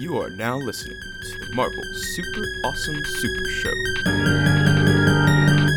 [0.00, 3.74] You are now listening to the Marvel Super Awesome Super Show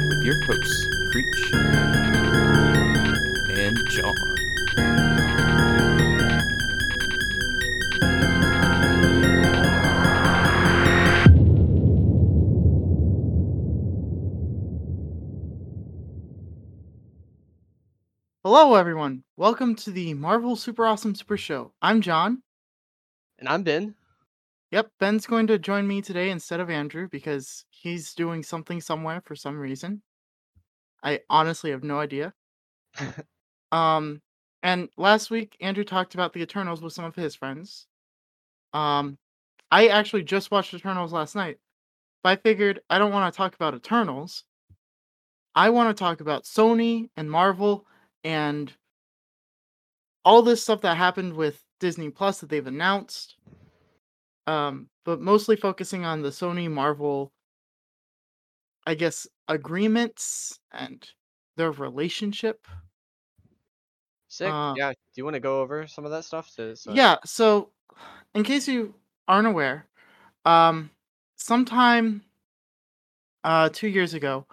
[0.10, 1.54] with your hosts, Creech
[3.58, 4.14] and John.
[18.44, 19.24] Hello, everyone.
[19.36, 21.72] Welcome to the Marvel Super Awesome Super Show.
[21.82, 22.44] I'm John.
[23.40, 23.96] And I'm Ben.
[24.72, 29.22] Yep, Ben's going to join me today instead of Andrew because he's doing something somewhere
[29.26, 30.02] for some reason.
[31.04, 32.34] I honestly have no idea.
[33.74, 34.22] um,
[34.64, 37.88] and last week Andrew talked about the Eternals with some of his friends.
[38.74, 39.18] Um,
[39.70, 41.58] I actually just watched Eternals last night,
[42.24, 44.46] but I figured I don't want to talk about Eternals.
[45.54, 47.86] I want to talk about Sony and Marvel
[48.24, 48.72] and
[50.24, 53.36] all this stuff that happened with Disney Plus that they've announced.
[54.52, 57.32] Um, but mostly focusing on the Sony Marvel,
[58.86, 61.08] I guess, agreements and
[61.56, 62.68] their relationship.
[64.28, 64.52] Sick.
[64.52, 64.92] Uh, yeah.
[64.92, 66.54] Do you want to go over some of that stuff?
[66.58, 67.72] To, so Yeah, so
[68.36, 69.88] in case you aren't aware,
[70.44, 70.90] um,
[71.38, 72.22] sometime
[73.46, 74.48] uh, two years ago,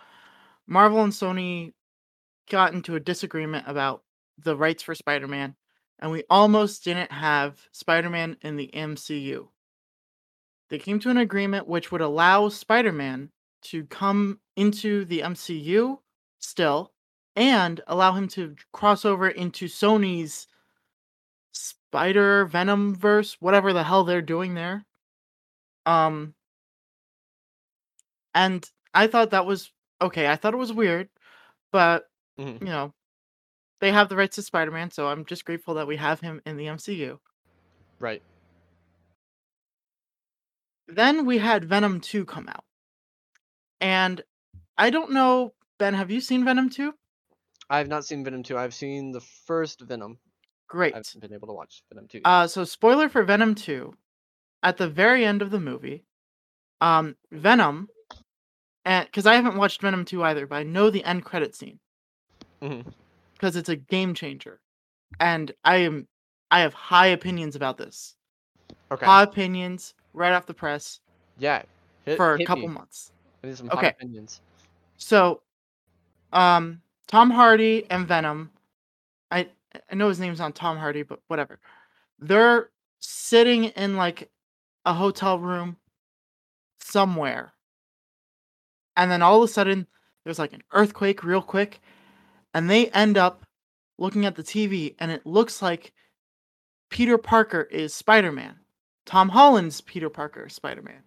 [0.69, 1.73] Marvel and Sony
[2.49, 4.05] got into a disagreement about
[4.39, 5.57] the rights for Spider Man,
[5.99, 9.49] and we almost didn't have Spider Man in the MCU.
[10.69, 13.31] They came to an agreement which would allow Spider Man
[13.63, 15.99] to come into the MCU
[16.39, 16.93] still
[17.35, 20.47] and allow him to cross over into Sony's
[21.53, 24.85] Spider Venom verse, whatever the hell they're doing there.
[25.87, 26.35] Um,
[28.35, 30.29] and I thought that was okay.
[30.29, 31.09] I thought it was weird,
[31.73, 32.61] but Mhm.
[32.61, 32.95] you know,
[33.81, 36.43] they have the rights to Spider Man, so I'm just grateful that we have him
[36.45, 37.21] in the MCU.
[37.99, 38.23] Right.
[40.89, 42.65] Then we had Venom 2 come out.
[43.81, 44.23] And
[44.77, 46.93] I don't know, Ben, have you seen Venom 2?
[47.71, 48.57] I have not seen Venom 2.
[48.57, 50.19] I've seen the first Venom.
[50.69, 50.95] Great.
[50.95, 52.19] I haven't been able to watch Venom 2.
[52.19, 52.27] yet.
[52.27, 53.93] Uh, so spoiler for Venom 2,
[54.63, 56.05] at the very end of the movie,
[56.81, 57.89] um, Venom,
[58.85, 61.79] and because I haven't watched Venom 2 either, but I know the end credit scene
[62.61, 64.61] because it's a game changer,
[65.21, 66.09] and I am,
[66.51, 68.15] I have high opinions about this.
[68.91, 69.07] Okay.
[69.07, 71.01] High opinions right off the press
[71.39, 71.63] yeah.
[72.05, 72.75] Hit, for a couple me.
[72.75, 73.13] months.
[73.55, 73.89] Some Okay.
[73.89, 74.41] opinions.
[74.97, 75.43] So,
[76.33, 78.51] um, Tom Hardy and Venom,
[79.31, 79.49] I
[79.91, 81.61] I know his name's not Tom Hardy, but whatever.
[82.19, 84.29] They're sitting in like
[84.85, 85.77] a hotel room
[86.81, 87.53] somewhere.
[88.97, 89.87] And then all of a sudden
[90.25, 91.81] there's like an earthquake real quick
[92.55, 93.45] and they end up
[93.99, 95.93] looking at the TV and it looks like
[96.91, 98.57] Peter Parker is Spider-Man.
[99.09, 101.03] Tom Holland's Peter Parker Spider-Man.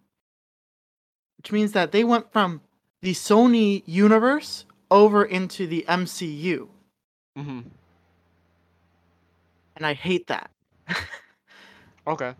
[1.38, 2.62] Which means that they went from
[3.02, 6.68] the Sony universe over into the MCU.
[7.38, 7.60] hmm
[9.76, 10.50] And I hate that.
[12.08, 12.34] Okay.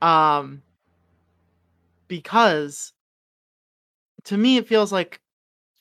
[0.00, 0.62] um
[2.06, 2.92] because
[4.22, 5.20] to me it feels like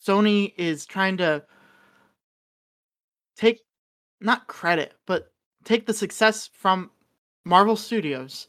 [0.03, 1.43] Sony is trying to
[3.35, 3.61] take
[4.19, 5.31] not credit, but
[5.63, 6.89] take the success from
[7.45, 8.47] Marvel Studios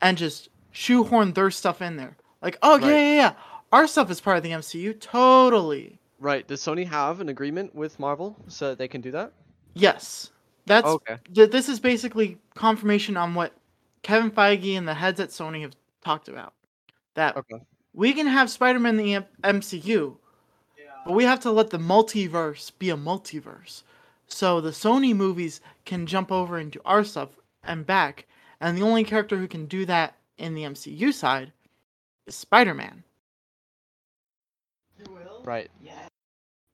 [0.00, 2.16] and just shoehorn their stuff in there.
[2.42, 2.92] Like, oh yeah, Right.
[2.92, 3.32] yeah, yeah.
[3.72, 4.98] Our stuff is part of the MCU.
[5.00, 5.98] Totally.
[6.20, 6.46] Right.
[6.46, 9.32] Does Sony have an agreement with Marvel so that they can do that?
[9.74, 10.30] Yes.
[10.66, 11.16] That's oh, Okay.
[11.34, 13.52] th- this is basically confirmation on what
[14.02, 16.54] Kevin Feige and the heads at Sony have talked about.
[17.14, 17.60] That Okay.
[17.94, 20.16] we can have Spider-Man in the M- MCU,
[21.04, 23.82] but we have to let the multiverse be a multiverse.
[24.28, 27.30] So the Sony movies can jump over into our stuff
[27.64, 28.26] and back,
[28.60, 31.52] and the only character who can do that in the MCU side
[32.26, 33.02] is Spider-Man,
[35.44, 35.70] Right.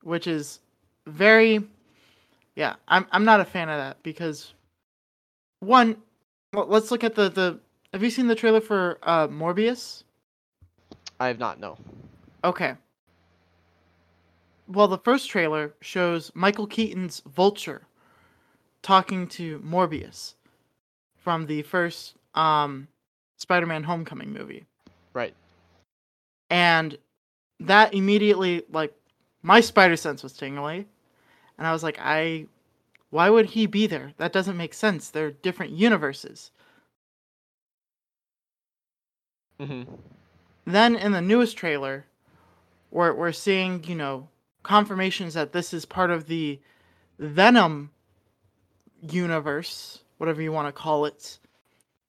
[0.03, 0.61] which is
[1.07, 1.65] very
[2.57, 4.55] yeah, I'm I'm not a fan of that because
[5.61, 5.97] one
[6.53, 7.61] well, let's look at the the
[7.93, 10.05] have you seen the trailer for uh Morbius?
[11.21, 11.61] I have not.
[11.61, 11.77] No.
[12.43, 12.75] Okay.
[14.67, 17.83] Well, the first trailer shows Michael Keaton's Vulture
[18.83, 20.35] talking to Morbius
[21.25, 22.89] from the first um,
[23.39, 24.67] Spider-Man Homecoming movie.
[25.15, 25.35] Right.
[26.51, 26.97] And
[27.61, 28.95] that immediately like
[29.43, 30.87] my spider sense was tingling
[31.59, 32.47] and I was like I
[33.11, 34.13] why would he be there?
[34.19, 35.11] That doesn't make sense.
[35.11, 36.51] They're different universes.
[39.61, 39.83] hmm
[40.67, 42.07] Then in the newest trailer,
[42.91, 44.29] we're we're seeing, you know,
[44.63, 46.61] confirmations that this is part of the
[47.19, 47.91] Venom
[49.03, 51.39] universe, whatever you want to call it,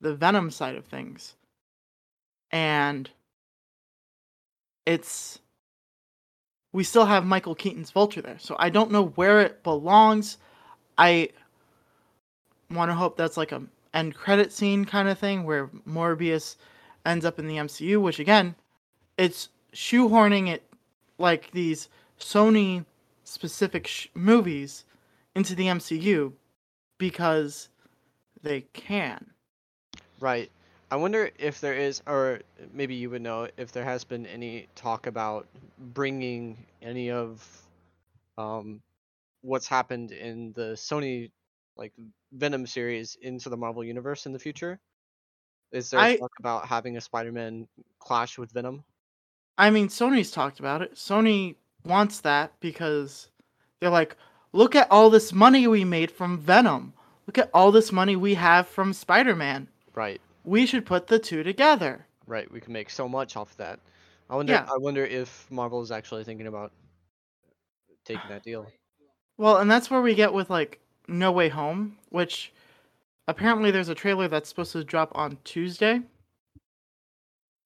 [0.00, 1.34] the Venom side of things.
[2.50, 3.10] and
[4.86, 5.40] it's
[6.72, 8.38] we still have Michael Keaton's Vulture there.
[8.38, 10.36] So I don't know where it belongs.
[10.98, 11.30] I
[12.70, 13.62] want to hope that's like a
[13.94, 16.56] end credit scene kind of thing where Morbius
[17.06, 18.54] ends up in the MCU, which again,
[19.16, 20.62] it's shoehorning it
[21.18, 21.88] like these
[22.20, 22.84] Sony
[23.24, 24.84] specific sh- movies
[25.34, 26.32] into the MCU
[26.98, 27.68] because
[28.46, 29.26] they can.
[30.20, 30.50] Right.
[30.90, 32.40] I wonder if there is, or
[32.72, 35.48] maybe you would know, if there has been any talk about
[35.92, 37.44] bringing any of
[38.38, 38.80] um,
[39.42, 41.30] what's happened in the Sony
[41.76, 41.92] like
[42.32, 44.78] Venom series into the Marvel universe in the future.
[45.72, 47.66] Is there I- talk about having a Spider-Man
[47.98, 48.84] clash with Venom?
[49.58, 50.94] I mean, Sony's talked about it.
[50.94, 53.28] Sony wants that because
[53.80, 54.16] they're like,
[54.52, 56.92] look at all this money we made from Venom.
[57.26, 59.68] Look at all this money we have from Spider Man.
[59.94, 60.20] Right.
[60.44, 62.06] We should put the two together.
[62.26, 62.50] Right.
[62.50, 63.80] We can make so much off that.
[64.30, 64.52] I wonder.
[64.52, 64.66] Yeah.
[64.68, 66.72] I wonder if Marvel is actually thinking about
[68.04, 68.66] taking that deal.
[69.38, 72.52] Well, and that's where we get with like No Way Home, which
[73.28, 76.00] apparently there's a trailer that's supposed to drop on Tuesday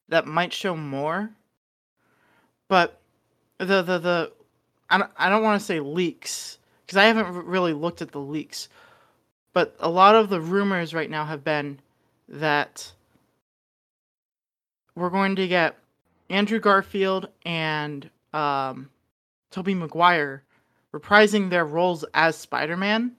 [0.08, 1.30] that might show more.
[2.68, 3.00] But
[3.58, 4.32] the the the
[4.88, 8.20] I don't, I don't want to say leaks because I haven't really looked at the
[8.20, 8.68] leaks.
[9.52, 11.80] But a lot of the rumors right now have been
[12.28, 12.92] that
[14.94, 15.76] we're going to get
[16.28, 18.90] Andrew Garfield and um,
[19.50, 20.44] Tobey Maguire
[20.94, 23.12] reprising their roles as Spider-Man.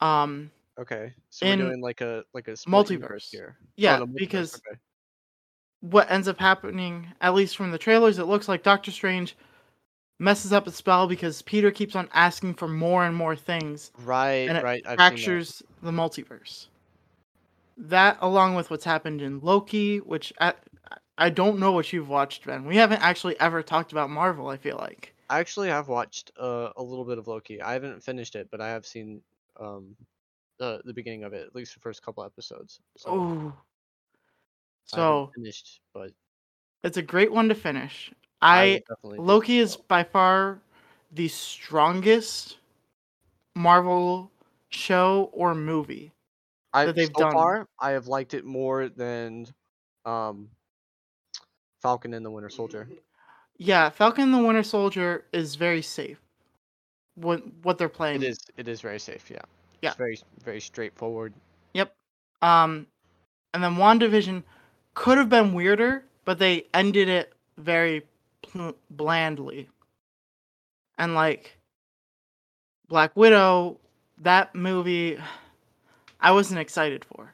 [0.00, 1.12] Um, Okay.
[1.30, 3.30] So we're doing like a like a multiverse.
[3.30, 3.56] here.
[3.60, 4.78] Oh, yeah, the multiverse, because okay.
[5.80, 9.36] what ends up happening, at least from the trailers, it looks like Doctor Strange
[10.22, 14.48] messes up a spell because Peter keeps on asking for more and more things, Right.
[14.48, 14.82] and it right.
[14.86, 16.68] I've fractures the multiverse.
[17.76, 20.54] That, along with what's happened in Loki, which I,
[21.18, 22.64] I don't know what you've watched, Ben.
[22.64, 24.48] We haven't actually ever talked about Marvel.
[24.48, 25.14] I feel like.
[25.28, 27.60] I actually have watched uh, a little bit of Loki.
[27.60, 29.22] I haven't finished it, but I have seen
[29.58, 29.96] um,
[30.58, 32.80] the the beginning of it, at least the first couple episodes.
[32.96, 33.52] So Oh.
[34.84, 36.10] So finished, but
[36.84, 38.12] it's a great one to finish.
[38.42, 39.84] I I would definitely think Loki is so.
[39.88, 40.58] by far
[41.12, 42.58] the strongest
[43.54, 44.30] Marvel
[44.70, 46.12] show or movie.
[46.72, 47.32] I, that they've so done.
[47.32, 49.46] far, I have liked it more than
[50.06, 50.48] um,
[51.82, 52.88] Falcon and the Winter Soldier.
[53.58, 56.18] Yeah, Falcon and the Winter Soldier is very safe.
[57.14, 58.22] What what they're playing.
[58.22, 59.30] It is it is very safe.
[59.30, 59.38] Yeah.
[59.82, 59.90] Yeah.
[59.90, 61.34] It's very very straightforward.
[61.74, 61.94] Yep.
[62.40, 62.86] Um,
[63.52, 64.42] and then WandaVision
[64.94, 68.02] could have been weirder, but they ended it very
[68.42, 69.68] pl- blandly.
[70.98, 71.56] And like
[72.88, 73.78] Black Widow,
[74.18, 75.18] that movie,
[76.20, 77.32] I wasn't excited for.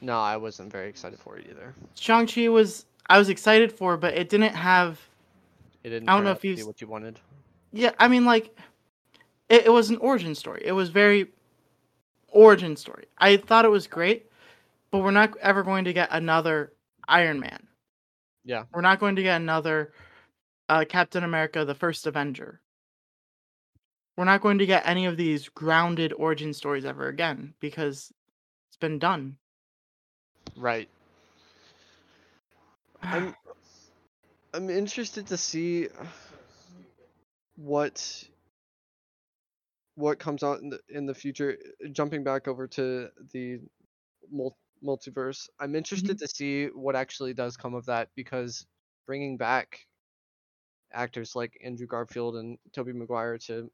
[0.00, 1.74] No, I wasn't very excited for it either.
[1.94, 5.00] Shang Chi was I was excited for, but it didn't have.
[5.82, 7.20] It didn't I don't know if you what you wanted.
[7.72, 8.56] Yeah, I mean, like,
[9.48, 10.62] it, it was an origin story.
[10.64, 11.28] It was very
[12.28, 13.06] origin story.
[13.18, 14.30] I thought it was great,
[14.90, 16.72] but we're not ever going to get another
[17.08, 17.66] Iron Man.
[18.44, 18.64] Yeah.
[18.72, 19.92] We're not going to get another
[20.68, 22.60] uh, Captain America, the first Avenger.
[24.16, 28.12] We're not going to get any of these grounded origin stories ever again because
[28.68, 29.36] it's been done.
[30.56, 30.88] Right.
[33.02, 33.34] I'm
[34.54, 35.88] I'm interested to see
[37.56, 38.24] what
[39.96, 41.58] what comes out in the in the future.
[41.90, 43.58] Jumping back over to the
[44.30, 48.64] mul- multiverse, I'm interested to see what actually does come of that because
[49.06, 49.80] bringing back
[50.94, 53.70] actors like Andrew Garfield and Tobey Maguire to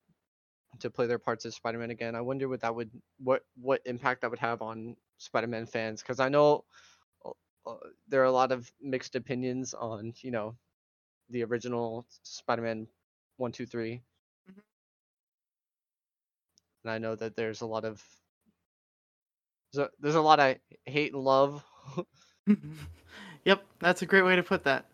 [0.80, 2.90] to play their parts as Spider-Man again, I wonder what that would
[3.22, 6.64] what what impact that would have on Spider-Man fans because I know
[7.24, 7.30] uh,
[7.66, 7.76] uh,
[8.08, 10.56] there are a lot of mixed opinions on you know
[11.30, 12.86] the original Spider-Man
[13.36, 14.02] one two three,
[14.48, 14.62] Mhm.
[16.84, 18.02] and I know that there's a lot of
[19.72, 21.64] there's a, there's a lot of hate and love.
[23.44, 24.86] yep, that's a great way to put that.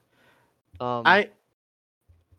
[0.80, 1.30] um, I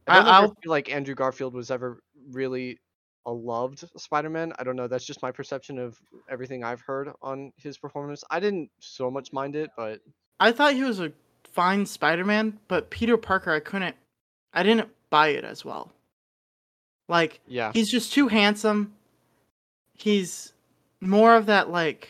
[0.08, 2.00] I don't I- ever feel like Andrew Garfield was ever
[2.32, 2.80] really
[3.26, 4.54] a loved Spider-Man.
[4.58, 4.88] I don't know.
[4.88, 6.00] That's just my perception of
[6.30, 8.24] everything I've heard on his performance.
[8.32, 10.00] I didn't so much mind it, but
[10.40, 11.12] I thought he was a
[11.44, 13.96] fine Spider-Man, but Peter Parker, I couldn't,
[14.54, 15.92] I didn't buy it as well.
[17.10, 18.94] Like yeah, he's just too handsome.
[19.94, 20.54] He's
[21.02, 22.10] more of that like.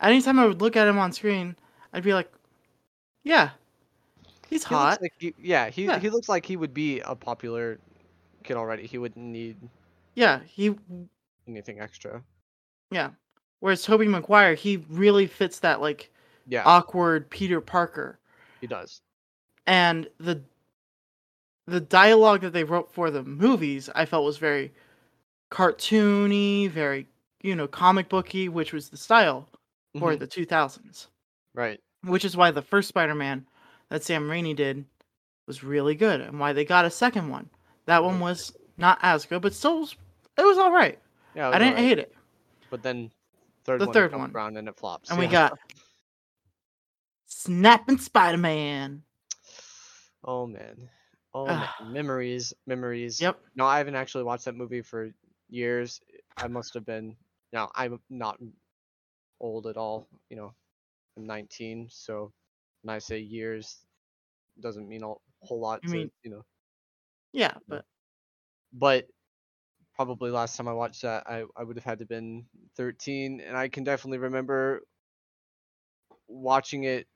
[0.00, 1.56] Anytime I would look at him on screen,
[1.92, 2.30] I'd be like,
[3.24, 3.50] "Yeah,
[4.48, 5.98] he's he hot." like he, yeah, he Yeah.
[5.98, 7.78] he looks like he would be a popular
[8.44, 8.86] kid already.
[8.86, 9.56] He wouldn't need
[10.14, 10.74] yeah, he,
[11.46, 12.22] anything extra.
[12.90, 13.10] yeah.
[13.60, 16.10] Whereas Tobey Maguire, he really fits that like
[16.46, 18.18] Yeah, awkward Peter Parker.
[18.60, 19.00] he does.
[19.66, 20.42] And the
[21.66, 24.72] the dialogue that they wrote for the movies I felt was very
[25.50, 27.06] cartoony, very,
[27.42, 29.48] you know, comic booky, which was the style
[29.98, 30.20] for Mhm.
[30.20, 31.08] the 2000s.
[31.54, 31.80] Right.
[32.04, 33.46] Which is why the first Spider-Man
[33.90, 34.84] that Sam Raimi did
[35.46, 37.48] was really good and why they got a second one.
[37.86, 39.96] That one was not as good, but still was,
[40.36, 40.98] it was all right.
[41.34, 41.84] Yeah, I didn't alright.
[41.84, 42.14] hate it.
[42.70, 43.10] But then
[43.64, 44.30] third The one third one.
[44.32, 45.10] around and it flops.
[45.10, 45.30] And we yeah.
[45.32, 45.58] got
[47.26, 49.02] Snapping Spider-Man.
[50.24, 50.88] Oh man.
[51.34, 51.68] Oh man.
[51.86, 53.20] memories, memories.
[53.20, 53.38] Yep.
[53.56, 55.10] No, I haven't actually watched that movie for
[55.48, 56.00] years.
[56.36, 57.16] I must have been.
[57.52, 58.38] No, I'm not
[59.40, 60.06] old at all.
[60.30, 60.52] You know,
[61.16, 61.88] I'm 19.
[61.90, 62.32] So
[62.82, 63.84] when I say years,
[64.60, 66.44] doesn't mean a whole lot You to mean- you know.
[67.32, 67.84] Yeah, but
[68.72, 69.08] But
[69.94, 73.56] probably last time I watched that, I I would have had to been 13, and
[73.56, 74.82] I can definitely remember
[76.26, 77.08] watching it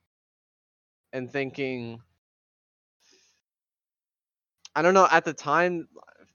[1.13, 2.01] and thinking.
[4.75, 5.87] I don't know at the time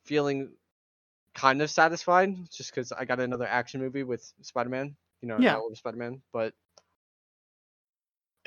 [0.05, 0.57] feeling
[1.35, 5.57] kind of satisfied just because I got another action movie with Spider-Man, you know, Yeah.
[5.57, 6.23] all over Spider-Man.
[6.33, 6.68] But it- it-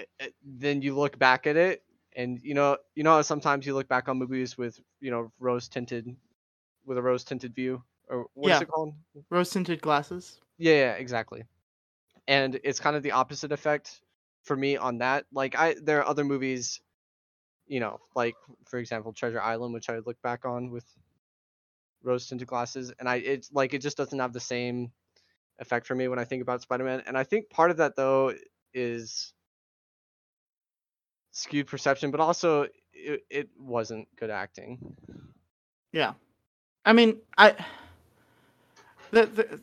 [0.02, 1.84] Eh, eh, then you look back at it,
[2.16, 5.32] and you know, you know, how sometimes you look back on movies with you know
[5.40, 6.16] rose tinted,
[6.86, 8.62] with a rose tinted view, or what is Yeah.
[8.62, 8.96] it called?
[9.30, 10.42] rose tinted glasses.
[10.58, 11.46] Yeah, yeah, exactly.
[12.28, 14.02] And it's kind of the opposite effect
[14.44, 15.26] for me on that.
[15.32, 16.82] Like I there are other movies,
[17.68, 20.86] you know, like for example Treasure Island, which I look back on with
[22.04, 24.92] rose tinted glasses, and I it's like it just doesn't have the same
[25.60, 27.04] effect for me when I think about Spider-Man.
[27.08, 28.34] And I think part of that though
[28.74, 29.34] is
[31.32, 34.78] skewed perception, but also it, it wasn't good acting.
[35.92, 36.14] Yeah.
[36.86, 37.56] I mean, I
[39.12, 39.62] the, the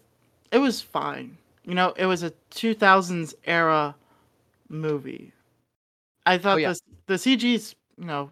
[0.51, 1.37] it was fine.
[1.65, 3.95] You know, it was a 2000s era
[4.69, 5.33] movie.
[6.27, 6.73] I thought yeah.
[6.73, 8.31] the the CG's, you know,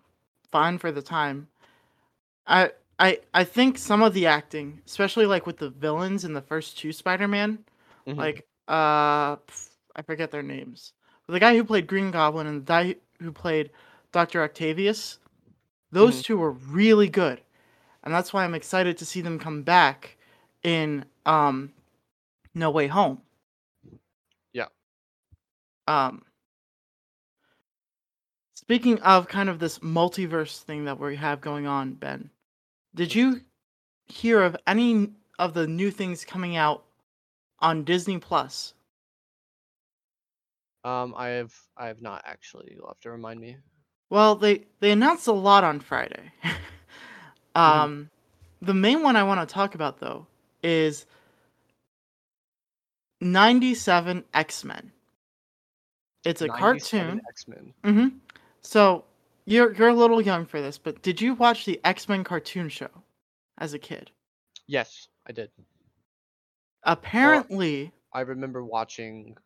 [0.50, 1.48] fine for the time.
[2.46, 6.42] I I I think some of the acting, especially like with the villains in the
[6.42, 7.58] first two Spider-Man,
[8.06, 8.16] Mhm.
[8.16, 9.36] like uh
[9.96, 10.92] I forget their names.
[11.28, 13.70] The guy who played Green Goblin and the guy who played
[14.12, 14.42] Dr.
[14.42, 15.18] Octavius,
[15.90, 16.24] those Mhm.
[16.24, 17.40] two were really good.
[18.02, 20.16] And that's why I'm excited to see them come back
[20.62, 21.72] in um
[22.54, 23.22] No Way Home.
[24.52, 24.68] Yeah.
[25.88, 26.24] Um
[28.54, 32.30] Speaking of kind of this multiverse thing that we have going on, Ben,
[32.94, 33.44] did you
[34.06, 36.84] hear of any of the new things coming out
[37.60, 38.74] on Disney Plus?
[40.86, 42.72] Um, I have I have not actually.
[42.76, 43.56] You'll have to remind me.
[44.08, 46.32] Well, they they announced a lot on Friday.
[47.56, 48.08] um,
[48.62, 50.26] the main one I want to talk about though
[50.62, 51.04] is
[53.20, 54.92] 97 X-Men.
[56.24, 57.20] It's a 97 cartoon.
[57.28, 57.74] X-Men.
[57.84, 58.08] hmm
[58.62, 59.04] So
[59.44, 62.90] you're you're a little young for this, but did you watch the X-Men cartoon show
[63.58, 64.12] as a kid?
[64.68, 65.50] Yes, I did.
[66.84, 69.36] Apparently, I remember watching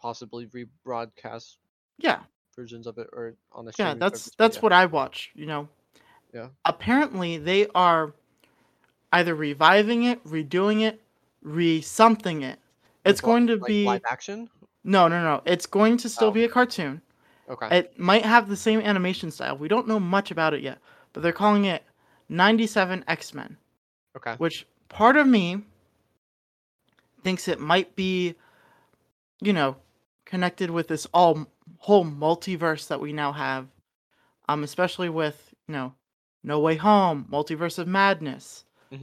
[0.00, 1.56] possibly rebroadcast
[1.98, 2.20] yeah,
[2.56, 4.60] versions of it or on the yeah, that's service, that's yeah.
[4.62, 5.30] what I watch.
[5.34, 5.68] You know.
[6.34, 6.48] Yeah.
[6.64, 8.14] Apparently, they are
[9.12, 11.00] either reviving it, redoing it,
[11.42, 12.58] re something it.
[13.04, 14.48] It's Like going to like be live action.
[14.84, 15.42] no, no, no.
[15.44, 16.32] It's going to still Oh.
[16.32, 17.02] be a cartoon.
[17.50, 17.78] Okay.
[17.78, 19.58] It might have the same animation style.
[19.58, 20.78] We don't know much about it yet,
[21.12, 21.82] but they're calling it
[22.30, 23.58] 97 X-Men,
[24.16, 24.34] okay.
[24.38, 25.62] which part of me
[27.22, 28.34] thinks it might be
[29.42, 29.76] you know,
[30.24, 31.46] connected with this all
[31.78, 33.68] whole multiverse that we now have.
[34.48, 35.94] Um especially with, you know,
[36.42, 38.96] No Way Home, Multiverse of Madness, Oh,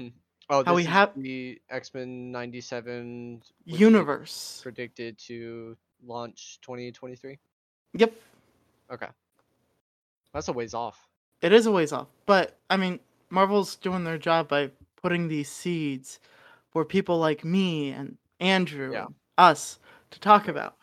[0.50, 4.60] how this we have- the X-Men 97 universe.
[4.64, 7.38] predicted to launch 2023.
[7.94, 8.14] Yep.
[8.92, 9.08] Okay.
[10.34, 11.08] That's a ways off.
[11.42, 15.50] It is a ways off, but I mean, Marvel's doing their job by putting these
[15.50, 16.20] seeds
[16.72, 19.06] for people like me and Andrew Yeah.
[19.06, 19.80] and us
[20.12, 20.76] to talk about.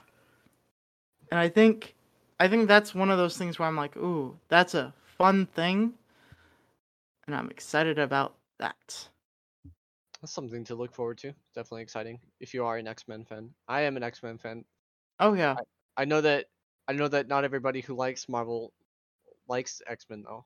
[1.30, 1.94] And I think
[2.38, 5.94] I think that's one of those things where I'm like, "Ooh, that's a fun thing."
[7.26, 9.08] And I'm excited about that.
[10.20, 11.34] That's something to look forward to.
[11.54, 12.20] Definitely exciting.
[12.40, 14.64] If you are an X-Men fan, I am an X-Men fan.
[15.20, 15.56] Oh yeah.
[15.96, 16.46] I know that
[16.88, 18.72] I know that not everybody who likes Marvel
[19.48, 20.44] likes X-Men though.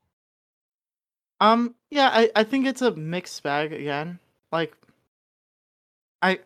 [1.40, 4.18] Um yeah, I I think it's a mixed bag again.
[4.52, 4.74] Like
[6.22, 6.40] I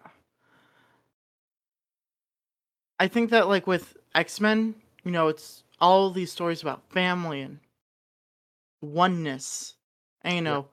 [2.99, 4.75] I think that like with X-Men,
[5.05, 7.61] you know, it's all these stories about family and
[8.81, 9.75] oneness.
[10.23, 10.51] And you Yeah.
[10.51, 10.69] know,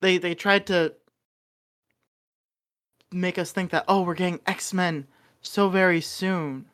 [0.00, 0.94] they they tried to
[3.12, 5.06] make us think that oh, we're getting X-Men
[5.40, 6.66] so very soon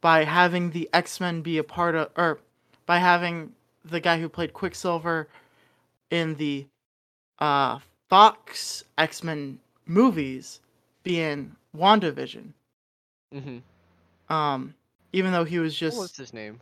[0.00, 2.40] by having the X-Men be a part of or
[2.86, 3.54] by having
[3.84, 5.28] the guy who played Quicksilver
[6.10, 6.66] in the
[7.38, 7.78] uh
[8.08, 10.60] Fox X-Men movies
[11.02, 12.52] be in WandaVision.
[13.32, 14.32] Mm-hmm.
[14.32, 14.74] Um
[15.12, 16.60] even though he was just what's his name?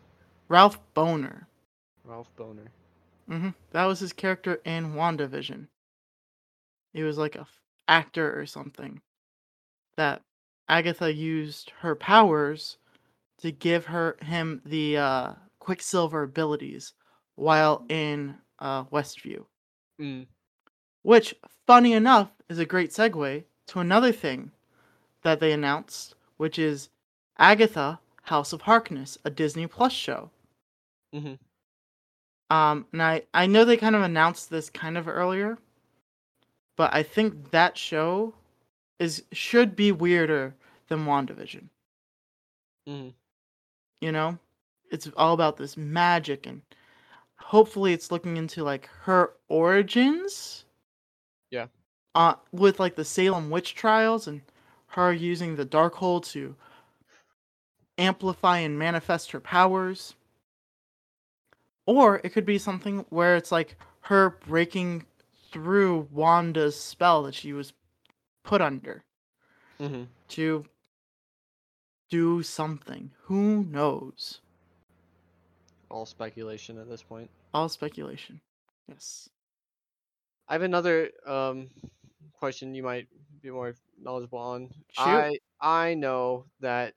[0.48, 1.46] Ralph Bohner.
[2.04, 2.68] Ralph Bohner.
[3.28, 5.66] hmm That was his character in WandaVision.
[6.92, 9.00] He was like a f- actor or something.
[9.96, 10.22] That
[10.68, 12.78] Agatha used her powers
[13.38, 16.92] to give her him the uh, Quicksilver abilities
[17.36, 19.44] while in uh, Westview.
[20.00, 20.26] Mm.
[21.02, 21.34] Which,
[21.66, 24.50] funny enough, is a great segue to another thing
[25.22, 26.88] that they announced, which is
[27.37, 30.30] Agatha House of Harkness, a Disney Plus show.
[31.14, 31.35] Mm-hmm.
[32.56, 35.59] Um, and I, I know they kind of announced this kind of earlier,
[36.78, 38.32] but I think that show
[38.99, 40.54] is should be weirder
[40.88, 41.64] than WandaVision.
[42.88, 43.09] Mm-hmm.
[44.00, 44.38] You know?
[44.90, 46.62] It's all about this magic and
[47.37, 50.64] hopefully it's looking into like her origins.
[51.50, 51.66] Yeah.
[52.14, 54.40] Uh with like the Salem witch trials and
[54.90, 56.56] her using the dark hole to
[57.99, 60.14] amplify and manifest her powers.
[61.87, 65.06] Or it could be something where it's like her breaking
[65.52, 67.73] through Wanda's spell that she was
[68.44, 69.02] put under
[69.80, 70.04] Mm-hmm.
[70.28, 70.64] to
[72.11, 73.11] do something.
[73.25, 74.40] Who knows?
[75.90, 77.30] All speculation at this point.
[77.54, 78.40] All speculation.
[78.88, 79.30] Yes.
[80.49, 81.70] I have another um
[82.38, 83.06] question you might
[83.42, 84.71] be more knowledgeable on.
[84.92, 85.00] Shoot.
[85.00, 86.95] I I know that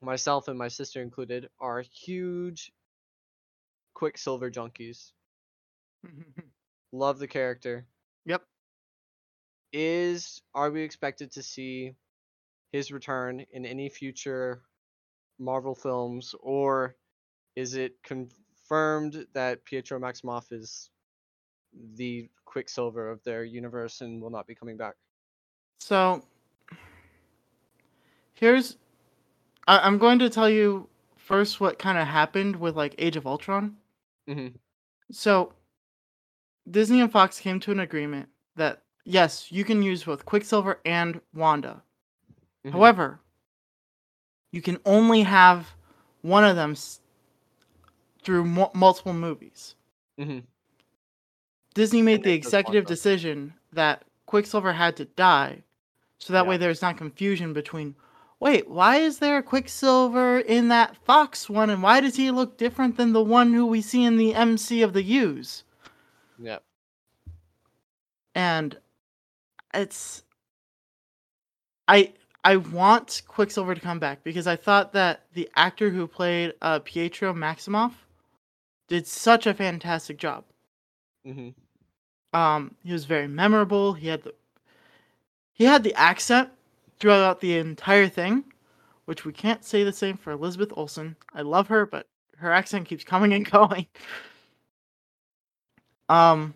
[0.00, 2.72] myself and my sister included are huge
[3.94, 5.12] Quicksilver junkies.
[6.92, 7.86] Love the character.
[8.24, 8.42] yep.
[9.72, 11.94] Is are we expected to see
[12.72, 14.62] his return in any future
[15.38, 16.96] Marvel films or
[17.56, 20.90] is it confirmed that Pietro Maximoff is
[21.96, 24.94] the Quicksilver of their universe and will not be coming back?
[25.78, 26.22] So
[28.34, 28.76] here's
[29.66, 33.26] I, I'm going to tell you first what kind of happened with like Age of
[33.26, 33.76] Ultron.
[34.28, 34.56] Mm-hmm.
[35.10, 35.52] So
[36.70, 41.20] Disney and Fox came to an agreement that yes, you can use both Quicksilver and
[41.34, 41.82] Wanda.
[42.66, 42.72] Mhm.
[42.72, 43.20] However,
[44.52, 45.74] you can only have
[46.22, 47.00] one of them s-
[48.22, 49.74] through mu- multiple movies.
[50.18, 50.38] Mm-hmm.
[51.74, 55.62] Disney made the executive decision that Quicksilver had to die,
[56.18, 57.94] so that way there's not confusion between.
[58.40, 62.58] Wait, why is there a Quicksilver in that Fox one, and why does he look
[62.58, 65.64] different than the one who we see in the MC of the U's?
[66.38, 66.58] Yeah.
[68.34, 68.76] and
[69.72, 70.22] it's
[71.88, 72.12] I
[72.44, 76.80] I want Quicksilver to come back because I thought that the actor who played uh,
[76.80, 77.92] Pietro Maximoff
[78.88, 80.44] did such a fantastic job.
[81.26, 81.50] Mm-hmm.
[82.34, 83.94] Um, he was very memorable.
[83.94, 84.34] He had the
[85.52, 86.50] he had the accent
[86.98, 88.44] throughout the entire thing,
[89.04, 91.16] which we can't say the same for Elizabeth Olsen.
[91.32, 93.86] I love her, but her accent keeps coming and going.
[96.08, 96.54] Um,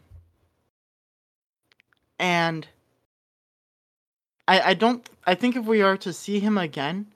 [2.18, 2.66] and
[4.48, 7.06] I I don't I think if we are to see him again,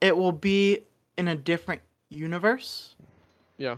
[0.00, 0.80] it will be
[1.16, 2.96] in a different universe
[3.56, 3.76] Yeah.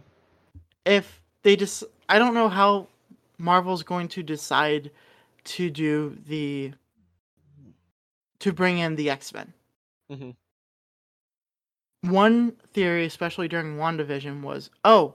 [0.87, 2.89] if they just I don't know how
[3.43, 4.91] Marvel's going to decide
[5.45, 6.73] to do the
[8.39, 9.53] to bring in the X-Men.
[10.11, 10.37] Mhm.
[12.03, 15.15] One theory, especially during WandaVision, was oh,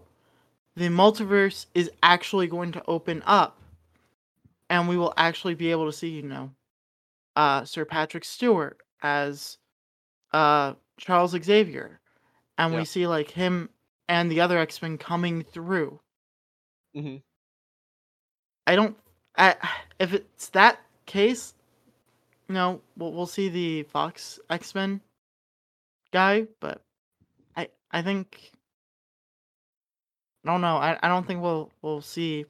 [0.76, 3.58] the multiverse is actually going to open up
[4.70, 6.52] and we will actually be able to see, you know,
[7.36, 9.58] uh Sir Patrick Stewart as
[10.34, 12.00] uh Charles Xavier.
[12.58, 12.80] And Yeah.
[12.80, 13.70] we see like him
[14.08, 16.00] and the other X-Men coming through.
[16.96, 17.18] Mm-hmm.
[18.68, 18.98] I don't.
[19.38, 19.56] I,
[19.98, 21.54] if it's that case,
[22.50, 25.00] no, we'll we'll see the Fox X Men
[26.12, 26.82] guy, but
[27.56, 28.52] I I think
[30.46, 30.76] I don't know.
[30.76, 32.46] I, I don't think we'll we'll see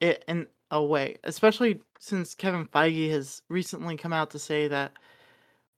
[0.00, 4.92] it in a way, especially since Kevin Feige has recently come out to say that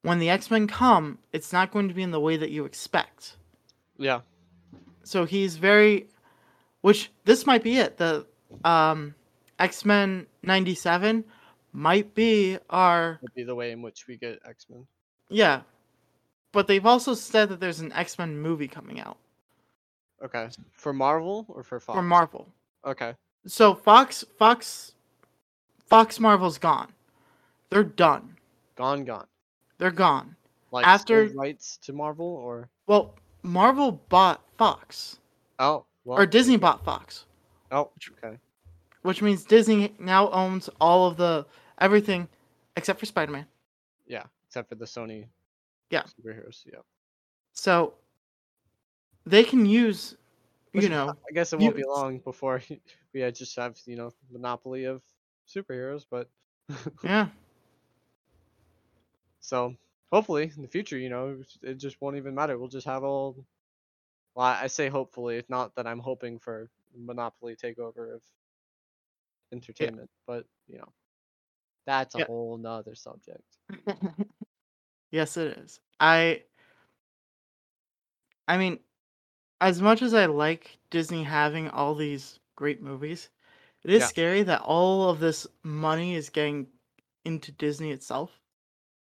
[0.03, 2.65] when the X Men come, it's not going to be in the way that you
[2.65, 3.37] expect.
[3.99, 4.21] Yeah.
[5.05, 6.09] so he's very
[6.87, 8.25] which this might be it the
[8.64, 9.12] um
[9.59, 11.25] x-men 97
[11.72, 14.87] might be our Would be the way in which we get X Men.
[15.29, 15.62] yeah
[16.53, 19.18] but they've also said that there's an x-men movie coming out
[20.25, 20.49] Okay.
[20.72, 21.96] For Marvel or for Fox?
[21.96, 22.49] for marvel
[22.87, 23.14] Okay.
[23.46, 24.94] so fox fox
[25.92, 26.92] fox marvel's gone
[27.70, 28.37] they're done
[28.77, 29.27] Gone, gone.
[29.79, 30.37] They're gone.
[30.70, 35.18] Like After- rights to Marvel or Well, Marvel bought Fox,
[35.59, 37.25] oh well or Disney bought Fox,
[37.71, 37.90] oh
[38.25, 38.38] okay.
[39.03, 41.47] Which means Disney now owns all of the
[41.79, 42.29] everything
[42.77, 43.47] except for Spider-Man.
[44.07, 45.29] yeah except for the Sony
[45.90, 46.05] Yeah.
[46.05, 46.81] superheroes yeah.
[47.53, 47.95] So
[49.25, 50.16] they can use,
[50.73, 52.62] Which you know, I guess it won't be long before
[53.12, 55.03] we just have you know monopoly of
[55.49, 56.29] superheroes but
[57.03, 57.29] yeah,
[59.40, 59.75] so
[60.12, 62.59] hopefully in the future you know it just won't even matter.
[62.59, 63.45] We'll just have all
[64.37, 68.22] well I say hopefully it's not that I'm hoping for monopoly takeover of
[69.53, 70.92] entertainment but you know
[71.87, 72.27] that's a Yeah.
[72.27, 73.59] whole nother subject
[75.11, 75.81] yes, it is.
[76.01, 76.44] I,
[78.49, 78.81] I mean,
[79.61, 83.31] as much as I like Disney having all these great movies,
[83.85, 84.09] it is Yeah.
[84.09, 86.68] scary that all of this money is getting
[87.25, 88.42] into Disney itself.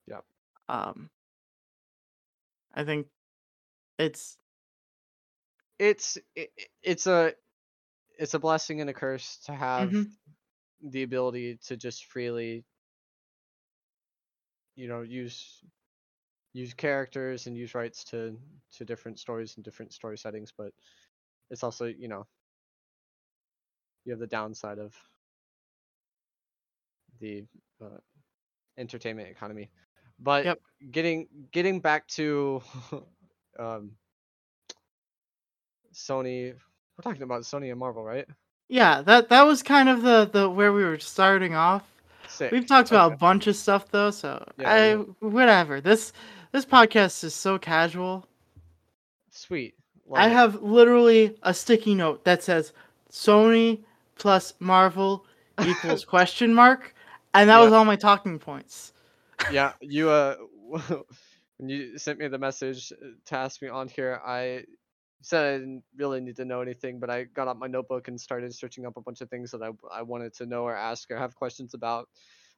[0.08, 0.22] Yeah.
[0.70, 1.10] Um,
[2.74, 3.08] I think
[4.00, 4.41] it's
[5.82, 6.52] it's it,
[6.84, 7.34] it's a
[8.20, 10.18] it's a blessing and a curse to have Mhm.
[10.82, 12.66] the ability to just freely
[14.76, 15.64] you know use
[16.54, 18.38] use characters and use rights to
[18.72, 20.74] to different stories and different story settings but
[21.50, 22.28] it's also you know
[24.06, 24.96] you have the downside of
[27.20, 27.46] the
[27.84, 27.98] uh,
[28.78, 29.72] entertainment economy
[30.20, 30.62] but Yep.
[30.92, 32.62] getting getting back to
[33.60, 33.92] um
[36.08, 36.54] Sony
[36.98, 38.28] we're talking about Sony and Marvel right
[38.70, 41.84] yeah that that was kind of the the where we were starting off.
[42.28, 42.52] Sick.
[42.52, 44.96] We've talked about a bunch of stuff though, so Yeah, I yeah.
[45.20, 45.82] whatever.
[45.82, 46.14] This
[46.54, 48.26] this podcast is so casual.
[49.32, 49.76] Sweet.
[50.14, 50.32] I it.
[50.32, 52.74] have literally a sticky note that says
[53.12, 53.84] Sony
[54.16, 55.26] plus Marvel
[55.68, 56.94] equals question mark,
[57.34, 57.64] and that Yeah.
[57.66, 58.94] was all my talking points.
[59.52, 60.36] yeah, you uh
[61.58, 62.90] when you sent me the message
[63.26, 64.64] to ask me on here, I
[65.22, 68.20] said I didn't really need to know anything, but I got out my notebook and
[68.20, 71.10] started searching up a bunch of things that I I wanted to know or ask
[71.12, 72.10] or have questions about.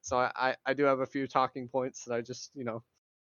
[0.01, 2.83] So I I, do have a few talking points that I just you know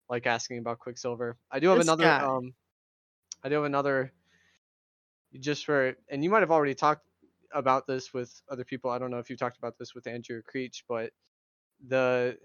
[0.08, 1.38] like asking about Quicksilver.
[1.50, 2.20] I do have This another guy.
[2.20, 2.54] um
[3.42, 4.12] I do have another
[5.38, 7.06] just for and you might have already talked
[7.52, 8.90] about this with other people.
[8.90, 11.12] I don't know if you talked about this with Andrew Creech, but
[11.86, 12.38] the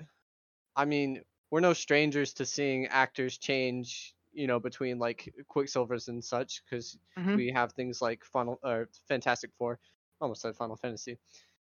[0.76, 6.24] I mean, we're no strangers to seeing actors change, you know, between like Quicksilvers and
[6.24, 7.36] such, because Mhm.
[7.38, 9.80] we have things like Final or Fantastic Four,
[10.22, 11.18] almost said Final Fantasy.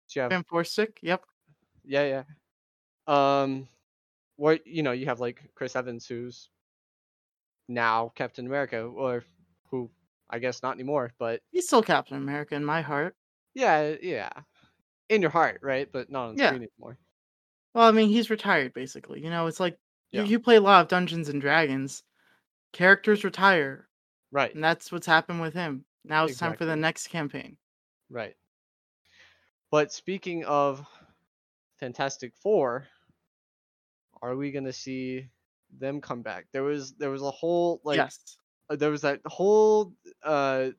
[0.07, 0.99] So you have, Fan Force Stick.
[1.03, 1.25] Yep.
[1.85, 2.25] yeah,
[3.07, 3.43] yeah.
[3.43, 3.69] Um,
[4.37, 6.51] where you know you have like Chris Evans, who's
[7.69, 9.25] now Captain America, or
[9.71, 9.91] who
[10.31, 13.17] I guess not anymore, but He's still Captain America in my heart.
[13.55, 14.31] yeah, yeah,
[15.09, 15.91] in your heart, right?
[15.91, 16.49] But not on Yeah.
[16.49, 16.99] screen anymore.
[17.75, 19.23] Well, I mean, he's retired basically.
[19.23, 19.79] You know, it's like
[20.13, 22.05] you- you play a lot of Dungeons and Dragons.
[22.77, 23.89] Characters retire,
[24.31, 24.55] Right.
[24.55, 25.87] and that's what's happened with him.
[26.05, 27.57] Now it's time for the next campaign.
[28.11, 28.37] Right.
[29.71, 30.87] But speaking of
[31.81, 32.87] Fantastic Four,
[34.21, 35.27] are we gonna see
[35.71, 36.49] them come back?
[36.53, 38.37] There was there was a whole like yes.
[38.69, 40.73] uh, there was that whole uh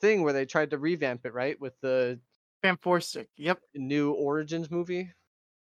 [0.00, 2.18] thing where they tried to revamp it, right, with the
[2.60, 2.76] Fan
[3.36, 3.60] Yep.
[3.76, 5.12] new Origins movie.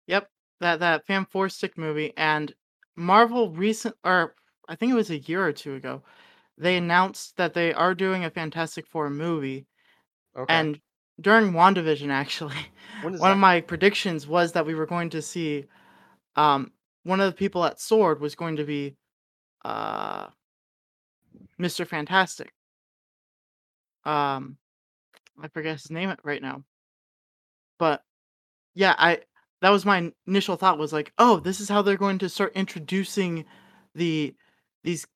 [0.07, 2.55] Yep, that that Fan Four Stick movie and
[2.95, 4.35] Marvel recent or
[4.67, 6.03] I think it was a year or two ago,
[6.58, 9.65] they announced that they are doing a Fantastic Four movie.
[10.38, 10.53] Okay.
[10.53, 10.80] And
[11.21, 12.56] during WandaVision, actually,
[13.01, 13.32] one that?
[13.32, 15.65] of my predictions was that we were going to see
[16.36, 16.71] um
[17.03, 18.95] one of the people at Sword was going to be
[19.65, 20.27] uh
[21.60, 21.88] Mr.
[21.88, 22.51] Fantastic.
[24.06, 24.58] Um
[25.41, 26.63] I forget his name right now.
[27.77, 28.01] But
[28.75, 29.19] yeah, I
[29.62, 32.53] that was my initial thought was like, "Oh, this is how they're going to start
[32.56, 33.45] introducing
[33.95, 34.36] the
[34.83, 35.07] these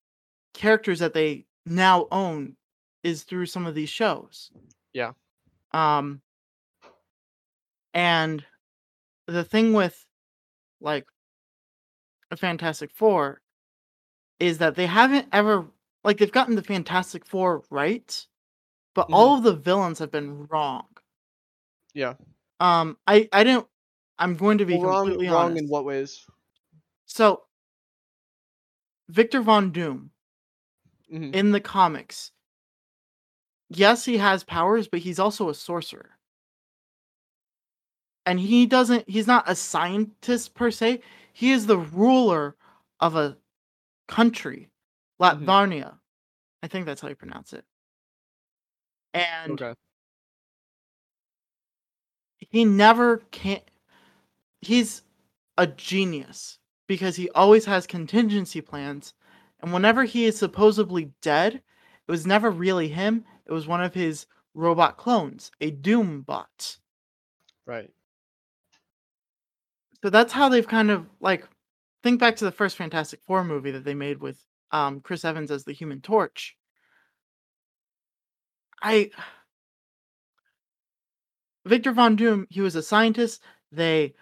[0.53, 2.57] characters that they now own
[3.03, 4.51] is through some of these shows."
[4.93, 5.13] Yeah.
[5.73, 6.21] Um
[7.93, 8.45] and
[9.27, 10.05] the thing with
[10.81, 11.07] like
[12.31, 13.41] a Fantastic Four
[14.39, 15.67] is that they haven't ever
[16.03, 18.27] like they've gotten the Fantastic Four right,
[18.95, 19.13] but Mhm.
[19.13, 20.87] all of the villains have been wrong.
[21.93, 22.15] Yeah.
[22.59, 23.67] Um, I I didn't.
[24.19, 25.57] I'm going to be Well, wrong completely wrong honest.
[25.57, 26.25] in what ways?
[27.05, 27.43] So,
[29.11, 30.11] Victor Von Doom
[31.09, 32.31] hmm in the comics,
[33.69, 36.11] yes, he has powers, but he's also a sorcerer.
[38.25, 39.09] And he doesn't.
[39.09, 41.01] He's not a scientist per se.
[41.33, 42.55] He is the ruler
[42.99, 43.37] of a
[44.07, 44.69] country,
[45.21, 45.45] Mhm.
[46.63, 47.65] I think that's how you pronounce it.
[49.13, 49.73] And Okay.
[52.39, 53.61] he never can
[54.61, 55.03] he's
[55.57, 56.59] a genius
[56.91, 59.13] because he always has contingency plans.
[59.61, 63.23] And whenever he is supposedly dead, it was never really him.
[63.45, 64.25] It was one of his
[64.55, 66.77] robot clones, a Doom bot.
[67.65, 67.89] Right.
[70.03, 71.47] So that's how they've kind of like
[72.03, 74.37] think back to the first Fantastic Four movie that they made with
[74.73, 76.57] um, Chris Evans as the Human Torch.
[78.81, 79.11] I
[81.65, 83.41] Victor Von Doom, he was a scientist.
[83.71, 84.13] They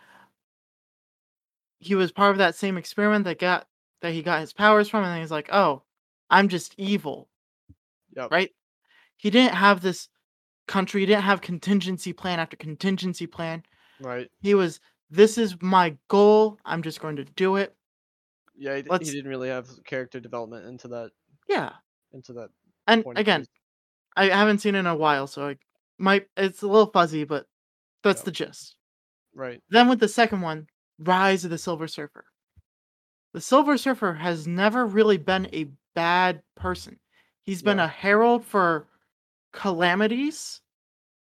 [1.79, 3.67] he was part of that same experiment that got
[4.01, 5.83] that he got his powers from, and he's like, "Oh,
[6.29, 7.29] I'm just evil."
[8.15, 8.31] Yep.
[8.31, 8.51] Right?
[9.17, 10.07] He didn't have this
[10.67, 11.01] country.
[11.01, 13.63] He didn't have contingency plan after contingency plan.
[13.99, 14.29] Right.
[14.41, 16.57] He was, "This is my goal.
[16.65, 17.75] I'm just going to do it."
[18.55, 21.11] Yeah, he, Let's- he didn't really have character development into that
[21.47, 21.73] Yeah.
[22.11, 22.49] into that
[22.87, 23.45] And again,
[24.17, 25.57] I haven't seen it in a while, so I
[25.97, 27.45] might it's a little fuzzy, but
[28.03, 28.25] that's Yep.
[28.25, 28.75] the gist.
[29.33, 29.61] right.
[29.69, 30.67] Then with the second one,
[30.99, 32.25] Rise of the Silver Surfer.
[33.33, 36.99] The Silver Surfer has never really been a bad person.
[37.43, 37.85] He's been Yeah.
[37.85, 38.87] a herald for
[39.53, 40.61] calamities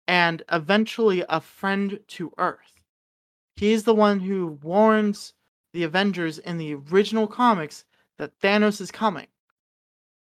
[0.08, 2.74] and eventually a friend to Earth.
[3.56, 5.34] He's the one who warns
[5.74, 7.86] the Avengers in the original comics
[8.18, 9.28] that Thanos is coming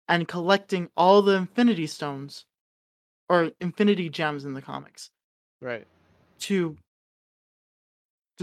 [0.07, 2.45] and collecting all the Infinity Stones
[3.29, 5.09] or Infinity Gems in the comics
[5.61, 5.87] Right.
[6.39, 6.77] to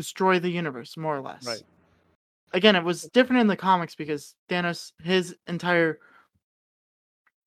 [0.01, 1.47] destroy the universe, more or less.
[1.47, 1.65] Right.
[2.53, 6.01] Again, it was different in the comics because Thanos, his entire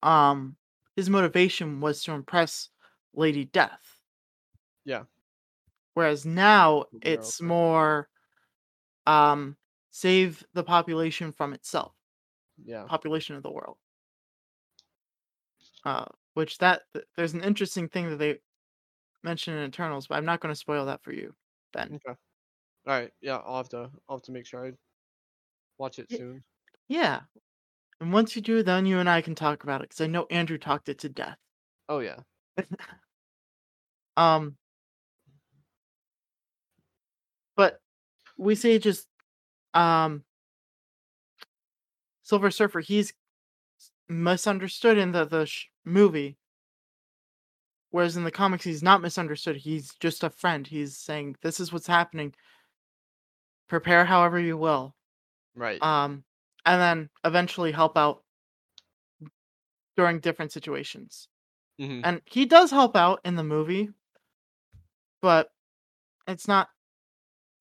[0.02, 0.56] um
[0.96, 2.70] his motivation was to impress
[3.14, 4.00] Lady Death.
[4.84, 5.04] Yeah.
[5.94, 8.08] Whereas now it's more
[9.06, 9.56] um
[9.90, 11.94] save the population from itself,
[12.64, 12.88] Yeah.
[12.88, 13.78] population of the world.
[15.84, 16.82] Uh which that
[17.16, 18.40] there's an interesting thing that they
[19.24, 21.34] mention in Eternals, but I'm not going to spoil that for you,
[21.72, 21.92] Ben.
[21.92, 22.14] Okay.
[22.86, 23.10] All right.
[23.20, 24.72] Yeah, I'll have to I'll have to make sure I
[25.78, 26.42] watch it soon.
[26.88, 27.20] Yeah.
[28.00, 30.26] And once you do, then you and I can talk about it because I know
[30.30, 31.38] Andrew talked it to death.
[31.88, 32.20] Oh yeah.
[34.16, 34.56] Um,
[37.56, 37.80] but
[38.38, 39.08] we say just
[39.74, 40.24] um,
[42.22, 42.80] Silver Surfer.
[42.80, 43.12] He's
[44.08, 46.38] misunderstood in the the sh- movie,
[47.90, 49.56] whereas in the comics he's not misunderstood.
[49.56, 50.66] He's just a friend.
[50.66, 52.34] He's saying this is what's happening.
[53.68, 54.94] Prepare however you will.
[55.54, 55.82] Right.
[55.82, 56.24] um,
[56.66, 58.24] and then eventually help out
[59.96, 61.28] during different situations.
[61.78, 63.90] hmm And he does help out in the movie,
[65.20, 65.50] but
[66.28, 66.70] it's not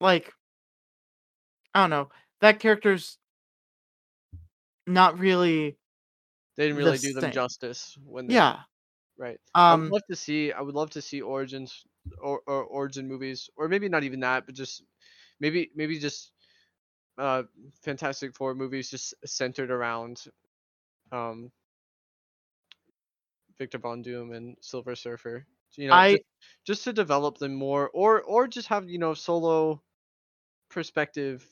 [0.01, 0.33] like
[1.73, 2.09] I don't know.
[2.41, 3.17] That character's
[4.87, 5.77] not really
[6.55, 7.31] They didn't the really do them same.
[7.31, 8.63] justice when they yeah.
[9.17, 9.39] right.
[9.55, 11.85] Um, I would Um love to see I would love to see origins
[12.19, 14.83] or, or origin movies or maybe not even that, but just
[15.39, 16.31] maybe maybe just
[17.17, 17.43] uh
[17.81, 20.25] Fantastic Four movies just centered around
[21.11, 21.51] um
[23.57, 25.45] Victor Von Doom and Silver Surfer.
[25.75, 26.23] You know, I just,
[26.65, 29.81] just to develop them more or or just have, you know, solo
[30.69, 31.45] perspective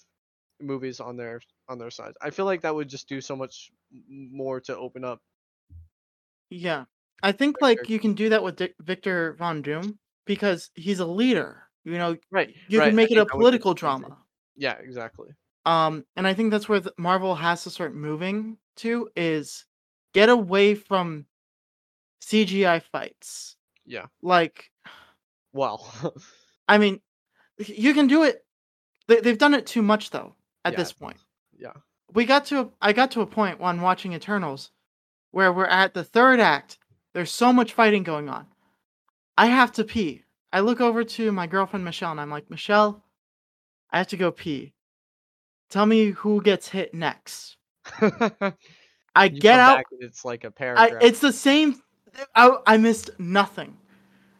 [0.59, 2.13] movies on their on their side.
[2.21, 3.71] I feel like that would just do so much
[4.07, 5.21] more to open up
[6.51, 6.85] yeah.
[7.23, 11.05] I think like you can do that with Dick Victor Von Doom because he's a
[11.05, 11.70] leader.
[11.83, 12.53] You know, Right.
[12.67, 12.85] you right.
[12.85, 14.17] can I make it a that would be political drama.
[14.55, 15.29] Yeah, exactly.
[15.65, 19.65] Um, and I think that's where the Marvel has to start moving to is
[20.13, 21.25] get away from
[22.23, 23.55] CGI fights.
[23.85, 24.05] Yeah.
[24.21, 24.71] Like,
[25.53, 25.91] Well,
[26.67, 27.01] I mean,
[27.57, 28.45] you can do it.
[29.07, 30.35] They, they've done it too much though.
[30.63, 30.77] At Yeah.
[30.77, 31.17] this point,
[31.57, 31.73] yeah.
[32.13, 32.71] we got to.
[32.81, 34.69] I got to a point when watching Eternals,
[35.31, 36.77] where we're at the third act.
[37.13, 38.45] There's so much fighting going on.
[39.37, 40.23] I have to pee.
[40.53, 43.03] I look over to my girlfriend Michelle, and I'm like, Michelle,
[43.91, 44.73] I have to go pee.
[45.69, 47.57] Tell me who gets hit next.
[48.01, 49.83] I You get out.
[49.99, 51.01] it's like a paragraph.
[51.01, 51.81] it's the same.
[52.35, 53.77] I, I missed nothing.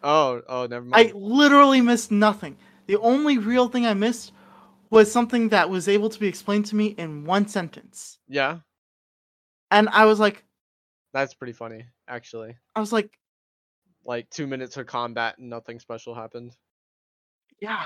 [0.03, 1.09] oh, oh, never mind.
[1.09, 2.57] I literally missed nothing.
[2.87, 4.33] The only real thing I missed
[4.89, 8.19] was something that was able to be explained to me in one sentence.
[8.27, 8.59] yeah,
[9.71, 10.43] And I was like,
[11.13, 12.57] that's pretty funny, actually.
[12.75, 13.17] I was like,
[14.03, 16.55] Like two minutes of combat and nothing special happened.
[17.59, 17.85] yeah.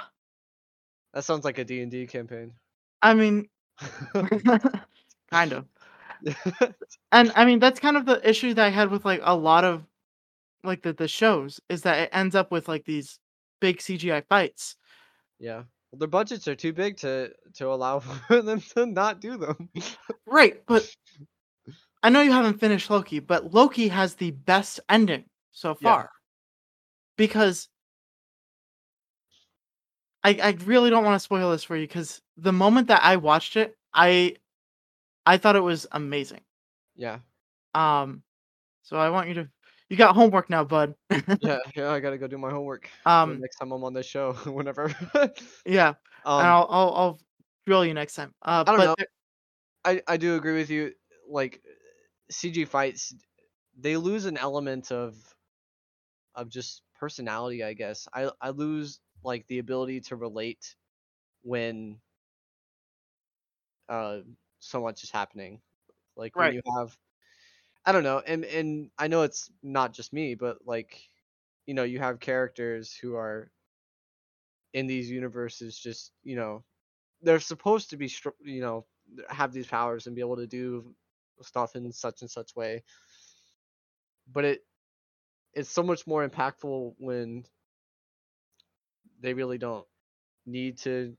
[1.13, 2.54] That sounds like a D and D campaign.
[3.01, 3.47] I mean,
[5.32, 5.65] kind of.
[7.12, 9.63] And I mean, that's kind of the issue that I had with like a lot
[9.63, 9.84] of
[10.63, 13.19] like the, the shows is that it ends up with like these
[13.62, 14.75] big CGI fights.
[15.39, 15.63] yeah.
[15.91, 19.69] Well, their budgets are too big to to allow for them to not do them.
[20.25, 20.89] Right, but
[22.04, 25.25] I know you haven't finished Loki, but Loki has the best ending
[25.56, 25.96] so Yeah.
[25.96, 26.12] far.
[27.18, 27.70] Because
[30.24, 33.18] I I really don't want to spoil this for you because the moment that I
[33.18, 34.36] watched it, I
[35.26, 36.41] I thought it was amazing.
[36.96, 37.20] Yeah.
[37.74, 38.24] Um,
[38.84, 39.50] so I want you to.
[39.89, 40.96] You got homework now, bud.
[41.39, 42.89] Yeah, yeah, I gotta go do my homework.
[43.06, 44.94] um, next time I'm on this show, whenever.
[45.65, 47.20] yeah, and um, I'll I'll I'll
[47.65, 48.34] drill you next time.
[48.41, 48.96] Uh, I don't but know.
[48.98, 49.08] there-
[49.86, 50.94] I I do agree with you.
[51.30, 51.62] Like
[52.32, 53.13] CG fights,
[53.78, 55.35] they lose an element of
[56.36, 57.63] of just personality.
[57.63, 60.76] I guess I I lose like the ability to relate
[61.43, 62.02] when
[63.89, 64.19] uh
[64.60, 65.62] so much is happening.
[66.15, 66.98] Like when you have,
[67.86, 71.02] I don't know, and and I know it's not just me, but like,
[71.67, 73.52] you know, you have characters who are
[74.74, 76.63] in these universes just you know
[77.21, 78.12] they're supposed to be
[78.43, 78.86] you know
[79.30, 80.95] have these powers and be able to do
[81.41, 82.84] stuff in such and such way
[84.28, 84.65] but it
[85.56, 87.46] it's so much more impactful when
[89.22, 89.86] they really don't
[90.46, 91.15] need to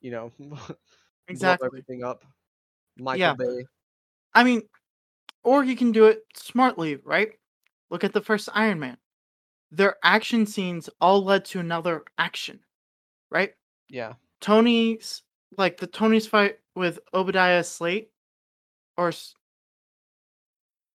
[0.00, 0.32] you know
[1.28, 1.66] exactly.
[1.66, 2.24] everything up
[2.96, 3.34] michael Yeah.
[3.34, 3.64] bay
[4.34, 4.62] I mean,
[5.42, 7.32] or you can do it smartly, right?
[7.90, 8.96] Look at the first Iron Man.
[9.72, 12.60] Their action scenes all led to another action,
[13.30, 13.54] right?
[13.88, 15.22] yeah Tony's
[15.56, 18.10] like the Tony's fight with Obadiah Slate
[18.96, 19.34] or S-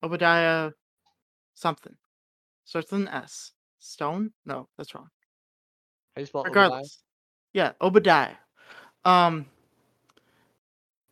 [0.03, 0.71] Obadiah
[1.55, 1.95] something.
[2.65, 3.51] Starts with an S.
[3.79, 4.31] Stone?
[4.45, 5.09] No, that's wrong.
[6.15, 6.63] how you spell Obadiah?
[6.63, 6.99] Regardless.
[7.53, 8.35] Yeah, Obadiah.
[9.05, 9.45] Um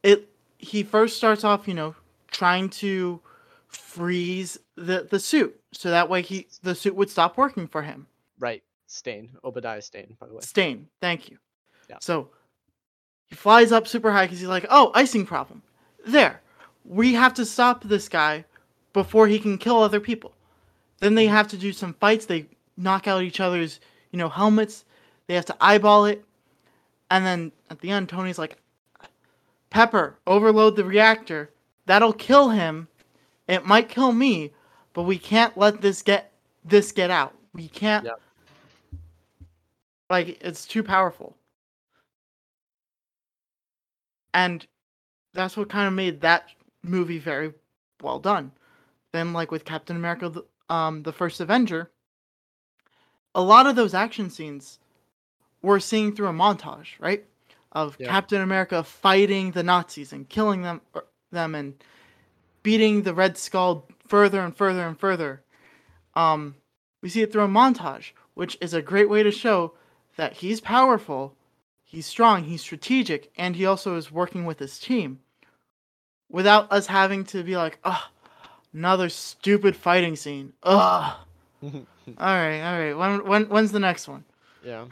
[0.03, 1.95] it he first starts off, you know,
[2.31, 3.19] trying to
[3.67, 8.07] freeze the the suit so that way he the suit would stop working for him.
[8.39, 10.87] right Stane obadiah Stane by the way Stane.
[10.99, 11.37] Thank you.
[11.89, 11.97] Yeah.
[12.01, 12.29] So
[13.31, 15.61] he flies up super high because he's like, oh, icing problem.
[16.05, 16.41] There.
[16.83, 18.43] We have to stop this guy
[18.91, 20.33] before he can kill other people.
[21.01, 22.25] Then they have to do some fights.
[22.25, 22.45] They
[22.77, 24.85] knock out each other's, you know, helmets.
[25.27, 26.23] They have to eyeball it.
[27.09, 28.57] And then at the end, Tony's like,
[29.69, 31.49] Pepper, overload the reactor.
[31.87, 32.87] That'll kill him.
[33.47, 34.51] It might kill me,
[34.93, 36.31] but we can't let this get
[36.63, 37.33] this get out.
[37.53, 38.21] We can't Yep.
[40.09, 41.35] like it's too powerful.
[44.33, 44.65] And
[45.33, 46.49] that's what kind of made that
[46.83, 47.53] movie very
[48.01, 48.51] well done.
[49.11, 51.91] Then like with Captain America the, um the first Avenger,
[53.35, 54.79] a lot of those action scenes
[55.61, 57.23] we're seeing through a montage, right?
[57.73, 58.07] Of Yeah.
[58.07, 61.83] Captain America fighting the Nazis and killing them er, them and
[62.63, 65.43] beating the Red Skull further and further and further.
[66.15, 66.55] Um,
[67.01, 69.73] we see it through a montage, which is a great way to show
[70.17, 71.35] that he's powerful,
[71.83, 75.19] he's strong, he's strategic, and he also is working with his team
[76.29, 78.03] without us having to be like, oh,
[78.73, 80.53] another stupid fighting scene.
[80.63, 81.15] Ugh.
[81.63, 81.73] all
[82.17, 82.93] right, all right.
[82.93, 84.23] When when when's the next one?
[84.63, 84.85] yeah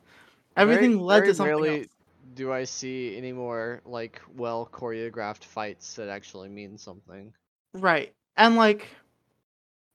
[0.56, 1.88] Everything very, led very to something rarely else.
[2.34, 7.32] do I see any more like well choreographed fights that actually mean something.
[7.74, 8.12] Right.
[8.36, 8.88] And like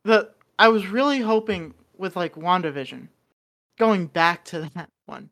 [0.03, 3.07] the I was really hoping with like WandaVision,
[3.77, 5.29] going back to that one,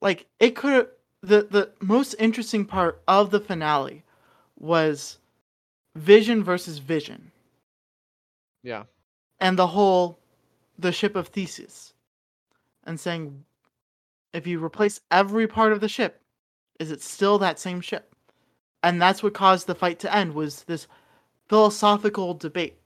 [0.00, 0.88] like it could have
[1.22, 4.04] the the most interesting part of the finale
[4.58, 5.18] was
[5.96, 7.30] Vision versus Vision
[8.62, 8.84] Yeah.
[9.40, 10.18] and the whole
[10.78, 11.94] the ship of Theseus
[12.84, 13.44] and saying
[14.32, 16.20] if you replace every part of the ship,
[16.80, 18.12] is it still that same ship?
[18.82, 20.88] And that's what caused the fight to end was this
[21.48, 22.76] philosophical debate.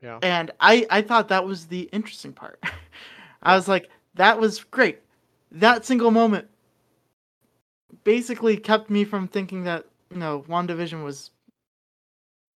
[0.00, 0.20] Yeah.
[0.22, 2.62] And I I thought that was the interesting part.
[3.42, 5.00] I was like that was great.
[5.50, 6.48] That single moment
[8.04, 11.30] basically kept me from thinking that, know, WandaVision was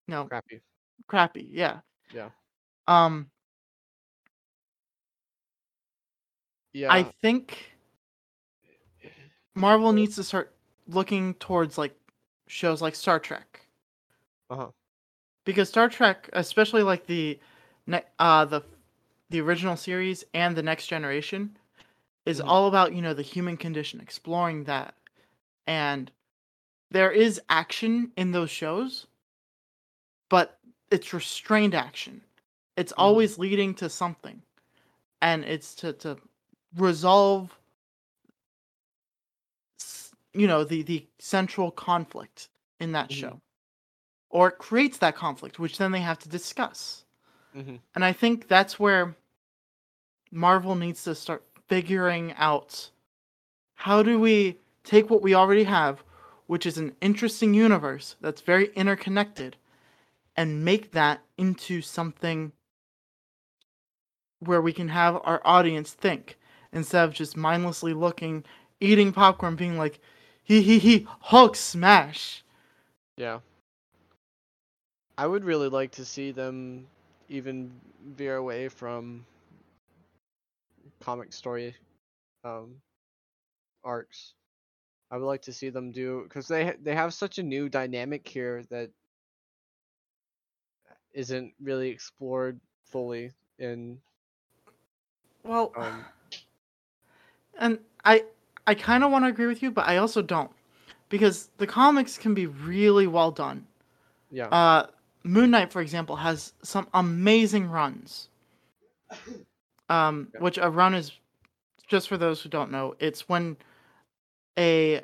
[0.07, 0.61] no Crappy.
[1.07, 1.49] crappy.
[1.51, 1.81] Yeah.
[2.11, 2.31] Yeah.
[2.87, 3.31] Um
[6.73, 6.91] Yeah.
[6.91, 7.71] I think
[9.55, 10.53] Marvel needs to start
[10.87, 11.95] looking towards like
[12.47, 13.61] shows like Star Trek
[14.49, 14.71] Uh-huh.
[15.45, 17.39] because Star Trek, especially like the
[18.19, 18.63] uh the
[19.29, 21.57] the original series and the next generation
[22.25, 22.47] is Mhm.
[22.47, 24.95] all about, you know, the human condition, exploring that.
[25.67, 26.11] And
[26.91, 29.07] there is action in those shows,
[30.29, 30.59] but
[30.91, 32.21] it's restrained action.
[32.77, 34.41] It's always leading to something.
[35.21, 36.17] And it's to to
[36.75, 37.57] resolve
[40.33, 43.13] you know the the central conflict in that Mhm.
[43.13, 43.41] show
[44.29, 47.03] or it creates that conflict which then they have to discuss
[47.53, 49.15] hmm and i think that's where
[50.31, 52.89] marvel needs to start figuring out
[53.75, 56.03] how do we take what we already have
[56.51, 59.55] which is an interesting universe that's very interconnected
[60.35, 62.51] and make that into something
[64.39, 66.37] where we can have our audience think
[66.73, 68.43] instead of just mindlessly looking,
[68.81, 70.01] eating popcorn, being like,
[70.43, 72.43] he he he, Hulk smash.
[73.15, 73.39] Yeah.
[75.17, 76.85] I would really like to see them
[77.29, 77.71] even
[78.17, 79.25] veer away from
[80.99, 81.73] comic story
[82.43, 82.75] um,
[83.85, 84.33] arcs.
[85.11, 88.27] I would like to see them do because they they have such a new dynamic
[88.27, 88.89] here that
[91.13, 93.99] isn't really explored fully in
[95.43, 96.05] Well, um,
[97.59, 98.25] and I
[98.67, 100.51] I kind of want to agree with you, but I also don't
[101.09, 103.67] because the comics can be really well done.
[104.31, 104.87] yeah Uh,
[105.23, 108.29] Moon Knight, for example, has some amazing runs.
[109.89, 110.39] Um, Yeah.
[110.39, 111.11] which a run is,
[111.87, 113.57] just for those who don't know, it's when
[114.57, 115.03] a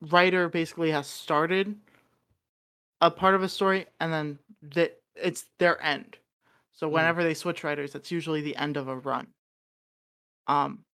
[0.00, 1.78] writer basically has started
[3.00, 6.18] a part of a story and then that it's their end.
[6.72, 6.88] So Mhm.
[6.88, 9.28] whenever they switch writers, that's usually the end of a run.
[10.46, 10.84] Um,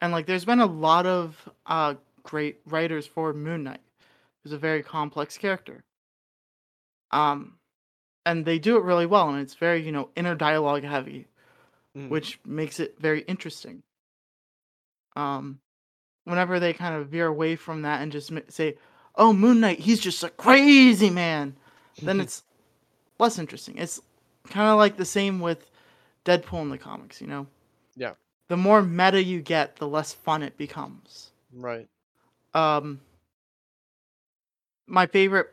[0.00, 3.82] and like there's been a lot of uh great writers for Moon Knight,
[4.42, 5.84] who's a very complex character.
[7.10, 7.58] Um,
[8.26, 11.28] and they do it really well, and it's very you know inner dialogue heavy,
[11.94, 13.82] mhm, which makes it very interesting.
[15.16, 15.60] Um,
[16.28, 18.76] whenever they kind of veer away from that and just say,
[19.16, 21.56] "Oh, Moon Knight, he's just a crazy man,"
[22.02, 22.42] then it's
[23.18, 23.78] less interesting.
[23.78, 24.00] It's
[24.48, 25.70] kind of like the same with
[26.24, 27.46] Deadpool in the comics, you know.
[27.96, 28.14] Yeah.
[28.48, 31.32] The more meta you get, the less fun it becomes.
[31.52, 31.88] right
[32.54, 33.00] Um,
[34.86, 35.48] my favorite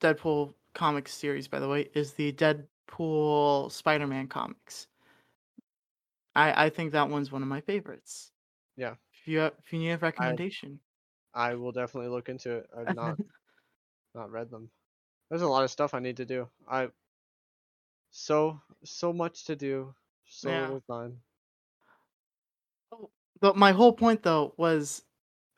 [0.00, 4.86] Deadpool comics series, by the way, is the Deadpool Spider-Man comics.
[6.34, 8.30] I I think that one's one of my favorites.
[8.76, 8.94] Yeah.
[9.28, 10.80] If you have, if you need a recommendation,
[11.34, 12.70] I will definitely look into it.
[12.74, 13.18] I've not
[14.14, 14.70] not read them.
[15.28, 16.48] There's a lot of stuff I need to do.
[16.66, 16.88] I
[18.10, 19.94] so so much to do.
[20.30, 20.62] So Yeah.
[20.62, 21.18] little time.
[22.90, 25.02] Oh, but my whole point though was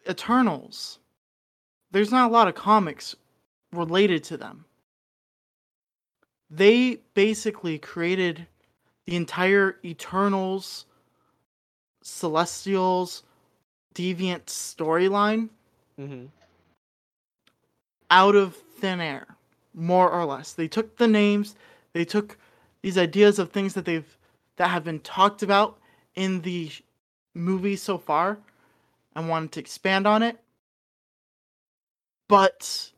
[0.09, 0.99] Eternals.
[1.93, 3.15] There's not a lot of comics
[3.73, 4.65] related to them.
[6.51, 8.49] They basically created
[9.07, 10.87] the entire Eternals,
[12.03, 13.23] Celestials,
[13.95, 15.49] Deviant storyline
[15.97, 16.27] hmm
[18.11, 19.37] out of thin air,
[19.73, 20.53] more or less.
[20.53, 21.55] They took the names,
[21.93, 22.37] they took
[22.83, 24.17] these ideas of things that they've
[24.57, 25.79] that have been talked about
[26.17, 26.71] in the
[27.35, 28.39] movie so far
[29.15, 30.39] and wanted to expand on it.
[32.29, 32.91] But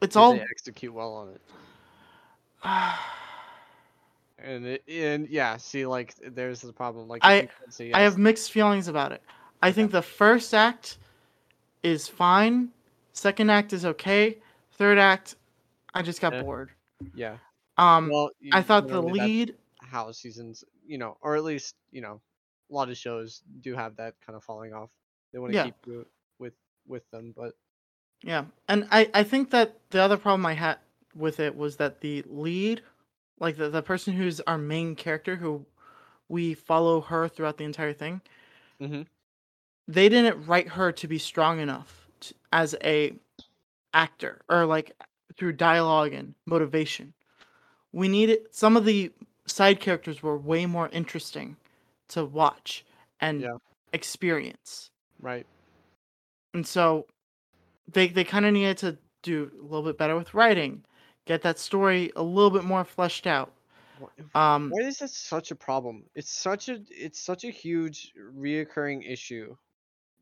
[0.00, 1.40] it's Did all they execute well on it.
[4.38, 7.08] And it, and yeah, see, like there's the problem.
[7.08, 9.22] Like I- you could I have mixed feelings about it.
[9.62, 10.98] I think the first act
[11.82, 12.70] is fine,
[13.12, 14.38] second act is okay,
[14.72, 15.36] third act
[15.94, 16.42] I just got Eh.
[16.42, 16.70] bored.
[17.14, 17.38] yeah.
[17.76, 22.20] Um Well, I thought the lead how seasons, you know, or at least you know,
[22.70, 24.90] a lot of shows do have that kind of falling off.
[25.32, 25.64] They want to Yeah.
[25.64, 26.06] keep you
[26.38, 26.54] with
[26.86, 27.54] with them, but
[28.22, 30.78] Yeah, and I I think that the other problem I had
[31.14, 32.82] with it was that the lead,
[33.40, 35.66] like the the person who's our main character, who
[36.28, 38.22] we follow her throughout the entire thing,
[38.80, 39.04] Mhm.
[39.86, 43.18] they didn't write her to be strong enough to, as a
[43.94, 44.92] actor or like
[45.36, 47.14] through dialogue and motivation.
[47.92, 49.12] We needed some of the
[49.46, 51.58] side characters were way more interesting
[52.10, 52.86] to watch
[53.20, 53.58] and Yeah.
[53.92, 54.90] experience.
[55.20, 55.46] right.
[56.54, 57.06] And so
[57.88, 60.84] they they kind of needed to do a little bit better with writing,
[61.28, 63.52] get that story a little bit more fleshed out.
[64.34, 66.08] Um, Why is that such a problem?
[66.14, 69.56] It's such a it's such a huge reoccurring issue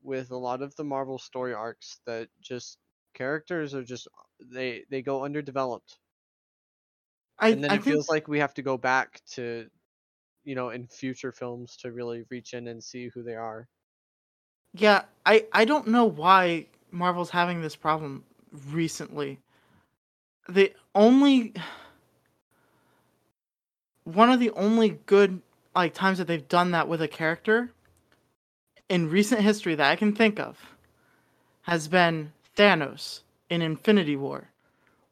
[0.02, 2.78] with a lot of the Marvel story arcs that just
[3.14, 4.08] characters are just
[4.40, 6.00] they they go underdeveloped.
[7.38, 9.70] I and then I it think feels like we have to go back to
[10.44, 13.68] you know in future films to really reach in and see who they are.
[14.72, 19.40] yeah, I I don't know why Marvel's having this problem recently.
[20.48, 21.52] The only
[24.04, 25.42] one of the only good
[25.74, 27.72] like times that they've done that with a character
[28.88, 30.56] in recent history that I can think of
[31.62, 33.20] has been Thanos
[33.50, 34.48] in Infinity War.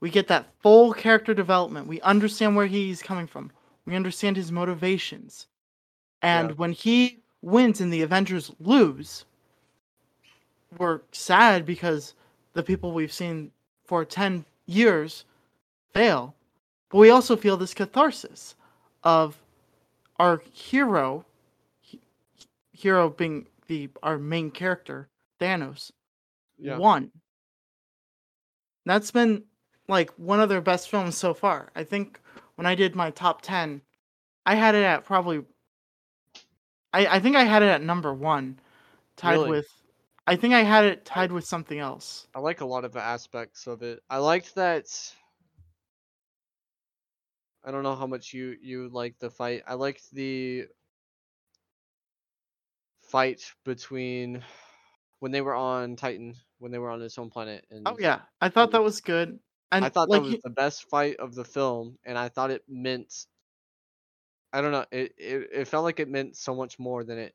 [0.01, 1.87] We get that full character development.
[1.89, 3.51] We understand where he's coming from.
[3.85, 5.49] We understand his motivations.
[6.23, 6.55] And Yeah.
[6.57, 9.25] when he wins and the Avengers lose,
[10.79, 12.15] we're sad because
[12.53, 13.51] the people we've seen
[13.85, 15.25] for 10 years
[15.93, 16.35] fail.
[16.91, 18.55] But we also feel this catharsis
[19.03, 19.37] of
[20.19, 21.25] our hero,
[21.81, 22.01] he-
[22.73, 25.09] hero being the our main character,
[25.41, 25.91] Thanos,
[26.59, 26.79] Yeah.
[26.79, 27.11] won.
[28.87, 29.45] That's been
[29.89, 31.71] like one of their best films so far.
[31.75, 32.21] I think
[32.57, 33.81] when I did my top 10,
[34.47, 35.45] I had it at probably
[36.93, 38.59] I, I think I had it at number one,
[39.17, 39.51] tied Really?
[39.51, 39.67] with.
[40.27, 42.29] I think I had it tied with something else.
[42.35, 44.03] I like a lot of the aspects of it.
[44.11, 44.87] I liked that.
[47.65, 49.63] I don't know how much you you liked the fight.
[49.67, 50.69] I liked the
[53.03, 54.43] fight between
[55.21, 58.23] when they were on Titan, when they were on its own planet, and Oh yeah,
[58.41, 59.41] I thought that was good.
[59.73, 62.51] And I thought like that was the best fight of the film, and I thought
[62.51, 63.27] it meant.
[64.53, 64.87] I don't know.
[64.91, 67.35] It, it it felt like it meant so much more than it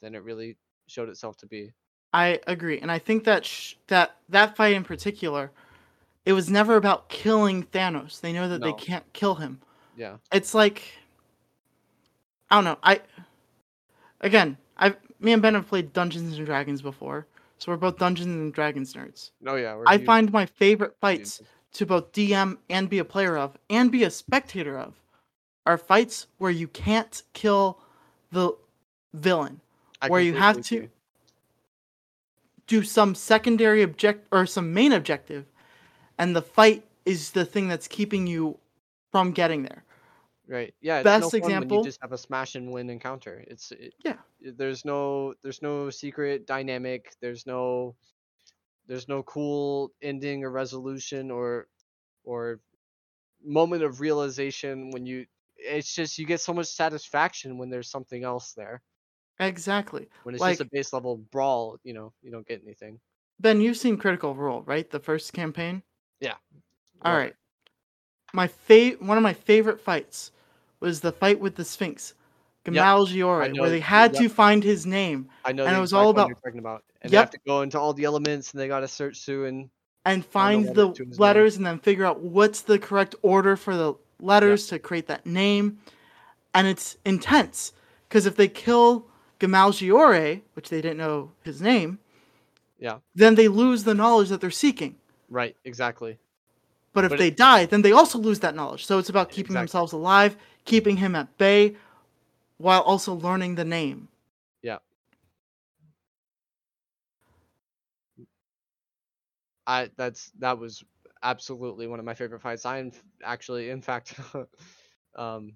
[0.00, 0.58] than it really
[0.88, 1.72] showed itself to be.
[2.12, 5.50] I agree, and I think that sh- that that fight in particular,
[6.24, 8.20] it was never about killing Thanos.
[8.20, 9.60] They know that they can't kill him.
[9.96, 10.16] Yeah.
[10.32, 10.82] It's like
[12.50, 12.78] I don't know.
[12.82, 13.00] I
[14.20, 17.26] again, I me and Ben have played Dungeons and Dragons before,
[17.58, 19.30] so we're both Dungeons and Dragons nerds.
[19.40, 19.76] No, yeah.
[19.86, 21.42] I huge find my favorite fights
[21.74, 24.94] to both DM and be a player of and be a spectator of
[25.66, 27.78] are fights where you can't kill
[28.32, 28.52] the
[29.12, 29.60] villain.
[30.00, 30.88] I where you have to- agree.
[32.68, 35.44] Do some secondary object or some main objective
[36.18, 38.56] and the fight is the thing that's keeping you
[39.10, 39.84] from getting there
[40.50, 40.74] Right.
[40.80, 41.00] Yeah.
[41.00, 43.44] It's Best no example- you just have a smash and win encounter.
[43.48, 44.16] It's it, Yeah.
[44.40, 47.14] There's no there's no secret dynamic.
[47.20, 47.94] There's no
[48.86, 51.68] there's no cool ending or resolution or
[52.24, 52.60] or
[53.44, 58.24] moment of realization when you it's just you get so much satisfaction when there's something
[58.24, 58.80] else there.
[59.40, 62.98] Exactly When it's just a base level brawl, you know, you don't get anything.
[63.40, 65.82] ben you've seen critical role right the first campaign
[67.02, 67.34] all Love right
[68.32, 70.32] my fa- one of my favorite fights
[70.80, 72.14] was the fight with the sphinx
[72.64, 74.22] Kamaljiori, know, where they had yep.
[74.22, 76.82] to find his name I know and it was all one you're about- talking about.
[77.02, 77.30] And they have Yep.
[77.30, 79.70] to go into all the elements and they gotta search through and
[80.04, 81.20] and find the to his name.
[81.20, 85.24] letters and then figure out what's the correct order for the letters to create that
[85.24, 85.78] name.
[86.54, 87.72] And it's intense
[88.08, 89.06] because if they kill
[89.40, 91.98] Kamaljiori, which they didn't know his name,
[92.78, 92.98] Yeah.
[93.14, 94.96] then they lose the knowledge that they're seeking.
[95.30, 96.18] right, exactly.
[96.94, 98.86] But if But they it- die, then they also lose that knowledge.
[98.86, 99.60] So it's about keeping Exactly.
[99.60, 101.76] themselves alive, keeping him at bay,
[102.56, 104.08] while also learning the name.
[104.62, 104.78] Yeah.
[109.66, 110.82] I that's that was
[111.22, 112.64] absolutely one of my favorite fights.
[112.64, 114.14] I in, actually, in fact,
[115.16, 115.52] um,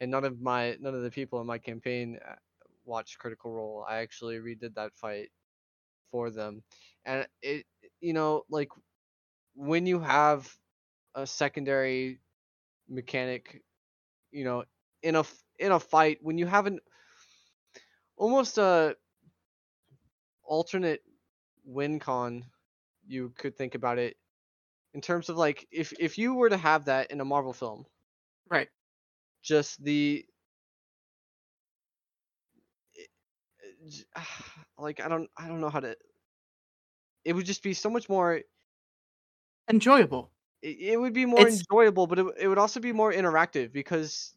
[0.00, 2.18] and none of my none of the people in my campaign
[2.88, 3.86] watched Critical Role.
[3.88, 5.30] I actually redid that fight
[6.10, 6.62] for them,
[7.04, 7.66] and it
[8.00, 8.70] you know like
[9.54, 10.52] when you have
[11.14, 12.20] a secondary
[12.88, 13.62] mechanic,
[14.32, 14.64] you know,
[15.02, 15.24] in a
[15.58, 16.80] in a fight when you have an
[18.16, 18.96] almost a
[20.44, 21.02] alternate
[21.64, 22.44] win con
[23.06, 24.16] you could think about it
[24.94, 27.86] in terms of like if if you were to have that in a Marvel film,
[28.50, 28.70] Right.
[29.42, 30.26] just the
[32.94, 33.10] it-
[33.60, 33.77] it j-
[34.78, 35.96] like I don't I don't know how to
[37.24, 38.42] it would just be so much more
[39.68, 40.30] Enjoyable.
[40.62, 43.72] it, it would be more It's- enjoyable but it, it would also be more interactive
[43.72, 44.34] because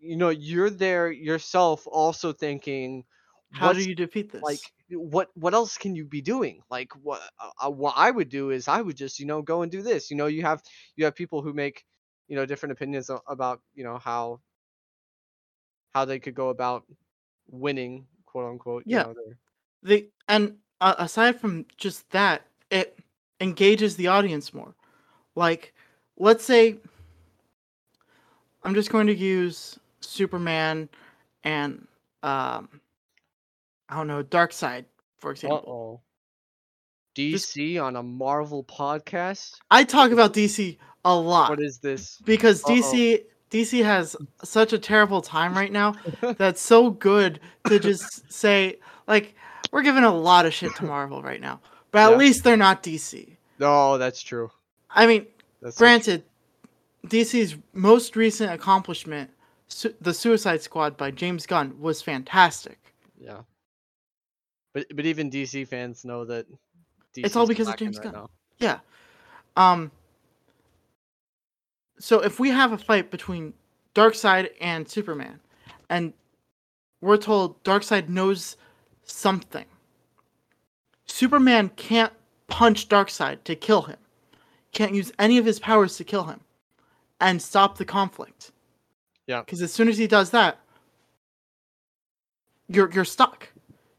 [0.00, 3.04] you know you're there yourself also thinking
[3.50, 4.46] How do you defeat this?
[4.46, 8.28] like what what else can you be doing like what uh, uh, what i would
[8.28, 10.62] do is i would just you know go and do this you know you have
[10.96, 11.84] you have people who make
[12.28, 14.40] you know different opinions about you know how
[15.94, 16.86] how they could go about
[17.46, 19.02] winning quote unquote you Yeah.
[19.04, 19.14] know,
[19.82, 22.98] the and uh, aside from just that it
[23.40, 24.74] engages the audience more.
[25.34, 25.72] Like
[26.18, 26.76] let's say
[28.64, 30.88] i'm just going to use superman
[31.44, 31.86] and
[32.22, 32.68] um
[33.88, 34.84] i don't know Darkseid
[35.18, 35.58] for example.
[35.66, 36.00] Uh-oh.
[37.14, 39.54] This- dc on a marvel podcast?
[39.70, 42.18] I talk about dc a lot what is this?
[42.24, 42.72] because Uh-oh.
[42.72, 45.94] dc dc has such a terrible time right now
[46.38, 48.76] that's so good to just say
[49.06, 49.34] like
[49.70, 51.60] we're giving a lot of shit to marvel right now
[51.92, 52.16] but at Yeah.
[52.16, 54.50] least they're not dc no that's true
[54.90, 55.26] I mean,
[55.60, 55.86] that's so true.
[55.86, 56.22] granted,
[57.08, 59.30] DC's most recent accomplishment,
[59.68, 62.78] Su- The Suicide Squad by James Gunn, was fantastic.
[63.18, 63.40] yeah
[64.74, 66.46] but but even dc fans know that
[67.16, 68.12] It's all because of James right Gunn.
[68.14, 68.30] now.
[68.58, 68.78] Yeah.
[69.56, 69.90] Um.
[71.98, 73.54] So if we have a fight between
[73.94, 75.40] Darkseid and Superman,
[75.88, 76.12] and
[77.00, 78.56] we're told Darkseid knows
[79.04, 79.64] something,
[81.06, 82.12] Superman can't
[82.48, 83.96] punch Darkseid to kill him.
[84.72, 86.40] Can't use any of his powers to kill him,
[87.20, 88.52] and stop the conflict.
[89.26, 89.40] Yeah.
[89.40, 90.58] Because as soon as he does that,
[92.68, 93.48] you're you're stuck.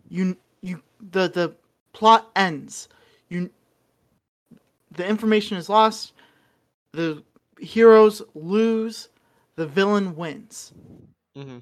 [0.09, 0.81] You you
[1.11, 1.55] the the
[1.93, 2.89] plot ends.
[3.29, 3.49] You
[4.91, 6.13] the information is lost.
[6.93, 7.23] The
[7.59, 9.09] heroes lose.
[9.55, 10.71] The villain wins.
[11.35, 11.59] hmm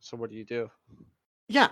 [0.00, 0.70] So what do you do?
[1.48, 1.68] Yeah.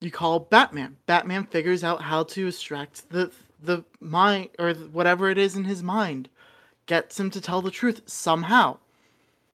[0.00, 0.96] You call Batman.
[1.06, 3.32] Batman figures out how to extract the
[3.62, 6.28] the mind or whatever it is in his mind.
[6.86, 8.78] Gets him to tell the truth somehow.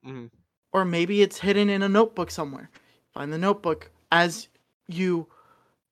[0.06, 0.26] Mm-hmm.
[0.72, 2.70] Or maybe it's hidden in a notebook somewhere.
[3.12, 4.48] Find the notebook as
[4.86, 5.26] you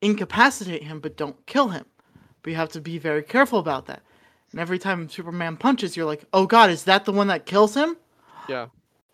[0.00, 1.84] incapacitate him but don't kill him.
[2.42, 4.02] But you have to be very careful about that.
[4.56, 7.74] And every time Superman punches, you're like, "Oh god, is that the one that kills
[7.74, 7.98] him?"
[8.48, 8.68] Yeah.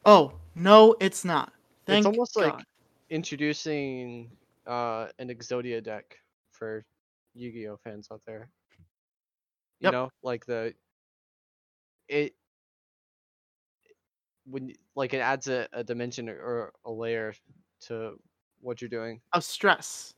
[0.07, 1.53] Oh, no, it's not.
[1.85, 2.65] Thank it's almost like
[3.11, 4.31] introducing
[4.69, 6.17] uh an Exodia deck
[6.53, 6.85] for
[7.35, 8.51] Yu-Gi-Oh fans out there.
[9.81, 9.93] You Yep.
[9.93, 10.75] know, like the
[12.07, 12.37] it
[14.45, 17.35] when like it adds a, a dimension or- or a layer
[17.89, 18.15] to
[18.61, 19.21] what you're doing.
[19.33, 20.15] of stress.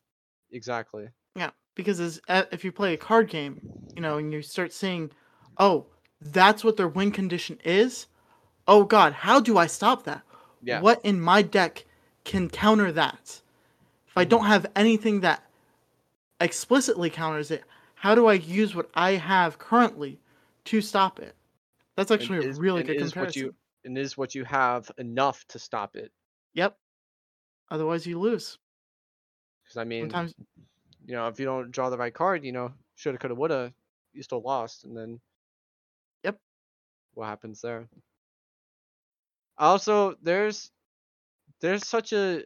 [0.50, 1.08] Exactly.
[1.34, 3.60] Yeah, because as, if you play a card game,
[3.94, 5.10] you know, and you start seeing,
[5.58, 5.86] oh,
[6.20, 8.06] that's what their win condition is.
[8.66, 10.22] Oh God, how do I stop that?
[10.62, 10.80] Yeah.
[10.80, 11.84] What in my deck
[12.24, 13.40] can counter that?
[14.08, 14.50] If I don't mm-hmm.
[14.50, 15.44] have anything that
[16.40, 17.64] explicitly counters it,
[17.94, 20.18] how do I use what I have currently
[20.66, 21.34] to stop it?
[21.96, 23.24] That's actually a is- really good is comparison.
[23.24, 23.54] what you
[23.84, 26.10] and is what you have enough to stop it.
[26.54, 26.76] Yep.
[27.70, 28.58] Otherwise, you lose.
[29.62, 30.34] Because I mean, Sometimes,
[31.07, 33.74] you know, if you don't draw the right card, you know, shoulda, coulda, woulda,
[34.12, 35.20] you still lost, and then
[36.24, 36.40] Yep.
[37.14, 37.88] what happens there?
[39.59, 40.70] Also, there's
[41.61, 42.44] there's such a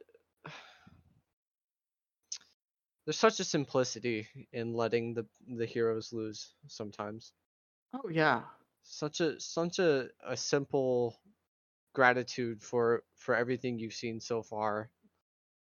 [3.04, 7.32] there's such a simplicity in letting the the heroes lose sometimes.
[7.92, 8.44] oh yeah,
[8.82, 11.16] Such a such a, a simple
[11.94, 14.90] gratitude for for everything you've seen so far.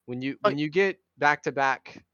[0.05, 2.05] When you when you get back to back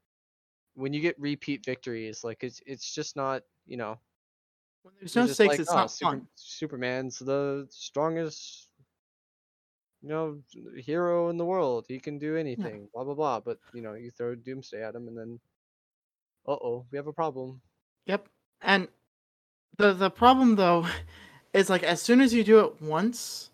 [0.74, 3.98] when you get repeat victories, like it's it's just not, you know,
[4.82, 6.28] when there's no stakes, like, it's "Oh, not Super- fun.
[6.34, 8.70] Superman's the strongest,
[10.02, 10.42] you know,
[10.76, 11.86] hero in the world.
[11.88, 12.88] He can do anything.
[12.92, 13.40] Blah blah blah.
[13.40, 15.40] But you know, you throw Doomsday at him, and then,
[16.46, 17.60] uh oh, we have a problem.
[18.06, 18.28] Yep.
[18.60, 18.88] And
[19.78, 20.86] the the problem though
[21.54, 23.50] is like as soon as you do it once,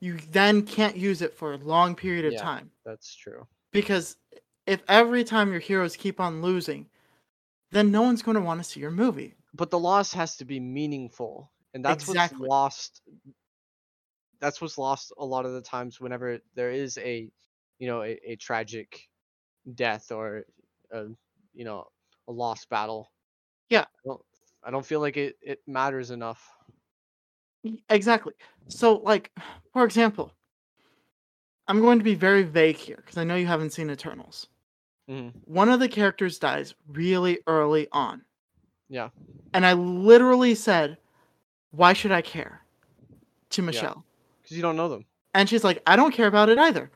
[0.00, 2.42] you then can't use it for a long period of Yeah.
[2.42, 2.70] time.
[2.84, 3.46] That's true.
[3.72, 4.16] Because
[4.66, 6.88] if every time your heroes keep on losing,
[7.70, 9.34] then no one's going to want to see your movie.
[9.52, 12.38] But the loss has to be meaningful, and that's Exactly.
[12.38, 13.02] what's lost.
[14.40, 17.30] That's what's lost a lot of the times whenever there is a,
[17.78, 19.08] you know, a, a tragic
[19.74, 20.44] death or
[20.92, 21.06] a,
[21.54, 21.86] you know,
[22.28, 23.10] a lost battle.
[23.70, 23.82] Yeah.
[23.82, 24.20] I don't,
[24.64, 26.50] I don't feel like it, it matters enough.
[27.88, 28.34] Exactly.
[28.68, 29.30] So like
[29.72, 30.32] for example,
[31.66, 34.48] I'm going to be very vague here because I know you haven't seen Eternals.
[35.08, 38.22] Hmm One of the characters dies really early on.
[38.88, 39.10] Yeah.
[39.52, 40.98] And I literally said,
[41.70, 42.64] "Why should I care?"
[43.54, 44.04] to Michelle.
[44.42, 45.04] Because you don't know them.
[45.32, 46.90] And she's like, I don't care about it either.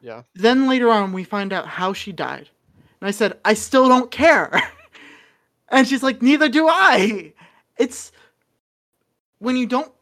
[0.00, 0.22] Yeah.
[0.34, 2.48] Then later on, we find out how she died.
[3.00, 4.60] And I said, I still don't care.
[5.68, 7.32] and she's like, Neither do I.
[7.78, 8.12] It's
[9.38, 9.92] when you don't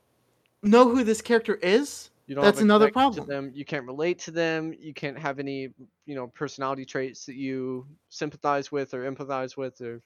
[0.63, 2.11] know who this character is.
[2.29, 3.27] You don't That's another problem.
[3.27, 3.51] them.
[3.55, 4.75] You can't relate to them.
[4.79, 5.71] You can't have any,
[6.05, 10.03] you know, personality traits that you sympathize with or empathize with or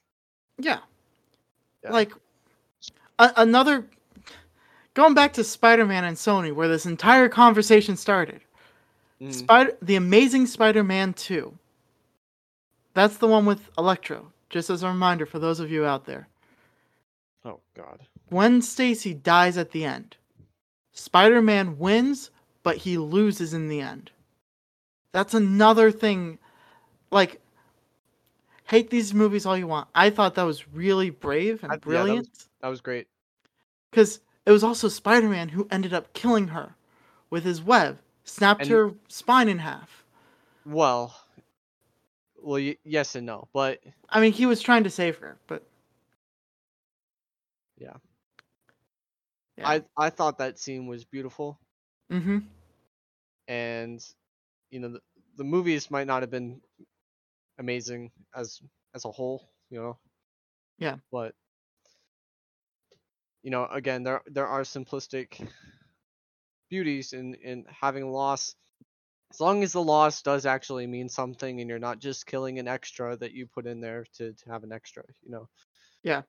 [0.58, 0.78] Yeah.
[1.82, 1.90] Yeah.
[1.90, 2.12] Like
[3.18, 3.90] a- another.
[4.94, 8.40] Going back to Spider Man and Sony, where this entire conversation started.
[9.20, 9.32] Mhm.
[9.34, 11.56] Spider, the Amazing Spider-Man 2.
[12.94, 14.32] That's the one with Electro.
[14.50, 16.28] Just as a reminder for those of you out there.
[17.44, 18.06] Oh God.
[18.28, 20.16] When Stacy dies at the end.
[20.92, 22.30] Spider-Man wins,
[22.62, 24.10] but he loses in the end.
[25.12, 26.38] That's another thing.
[27.10, 27.40] Like,
[28.64, 29.88] hate these movies all you want.
[29.94, 33.08] I thought that was really brave and I- yeah, that was- brilliant That was great.
[33.90, 36.74] because it was also Spider-Man who ended up killing her
[37.30, 40.04] with his web, snapped And- her spine in half.
[40.64, 41.14] Well,
[42.36, 45.66] well, y- yes and no, but I mean, he was trying to save her, but
[47.78, 47.96] Yeah.
[49.62, 49.68] Yeah.
[49.68, 51.58] I I thought that scene was beautiful,
[52.10, 52.38] mm-hmm.
[53.48, 54.04] and
[54.70, 55.00] you know the,
[55.36, 56.60] the movies might not have been
[57.58, 58.60] amazing as
[58.94, 59.98] as a whole, you know.
[60.78, 60.96] Yeah.
[61.10, 61.34] But
[63.42, 65.46] you know, again, there there are simplistic
[66.68, 68.54] beauties in in having loss.
[69.30, 72.68] As long as the loss does actually mean something, and you're not just killing an
[72.68, 75.48] extra that you put in there to, to have an extra, you know.
[76.02, 76.22] Yeah.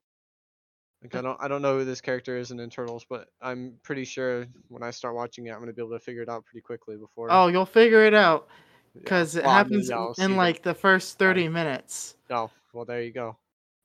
[1.04, 4.06] Like I don't I don't know who this character is in Eternals, but I'm pretty
[4.06, 6.62] sure when I start watching it, I'm gonna be able to figure it out pretty
[6.62, 7.28] quickly before.
[7.30, 8.48] Oh, you'll figure it out
[8.96, 9.02] yeah.
[9.04, 12.16] because it Well, I mean, happens in like the first thirty minutes.
[12.30, 13.36] Oh, well, there you go.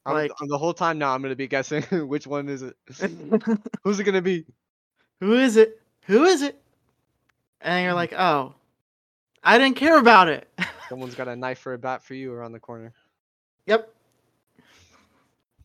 [0.06, 2.76] I'm, Like- I'm- the whole time now, I'm gonna be guessing which one is it.
[3.82, 4.44] Who's it gonna be?
[5.20, 5.80] Who is it?
[6.02, 6.60] Who is it?
[7.60, 8.54] And you're like, oh,
[9.42, 10.46] I didn't care about it.
[10.88, 12.92] Someone's got a knife or a bat for you around the corner.
[13.66, 13.92] yep.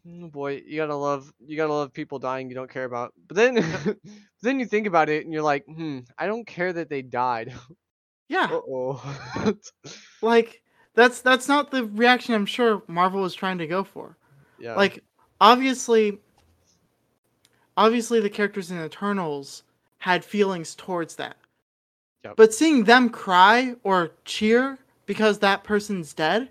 [0.08, 3.14] Mm, boy, you gotta love you gotta love people dying you don't care about.
[3.28, 3.98] But then
[4.42, 7.54] then you think about it and you're like, hmm, I don't care that they died.
[8.28, 8.48] Yeah.
[8.52, 9.54] Uh oh.
[10.22, 10.62] Like
[10.96, 14.18] that's that's not the reaction I'm sure Marvel was trying to go for.
[14.60, 14.76] yeah.
[14.76, 15.04] Like
[15.40, 16.20] obviously
[17.78, 19.64] obviously the characters in Eternals
[20.00, 21.38] had feelings towards that.
[22.24, 22.36] Yep.
[22.38, 26.50] But seeing them cry or cheer because that person's dead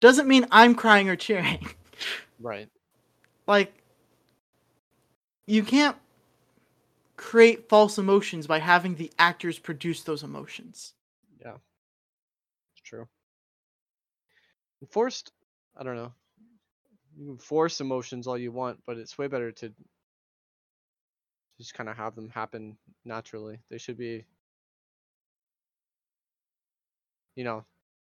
[0.00, 1.66] doesn't mean I'm crying or cheering.
[2.40, 2.68] right.
[3.46, 3.72] like
[5.46, 5.96] you can't
[7.16, 10.94] create false emotions by having the actors produce those emotions.
[11.40, 11.56] Yeah.
[12.74, 13.06] It's true.
[14.88, 15.32] Forced
[15.76, 16.12] I don't know.
[17.18, 19.72] You can force emotions all you want, but it's way better to
[21.58, 23.58] just kind of have them happen naturally.
[23.70, 24.24] They should be
[27.36, 27.64] you know,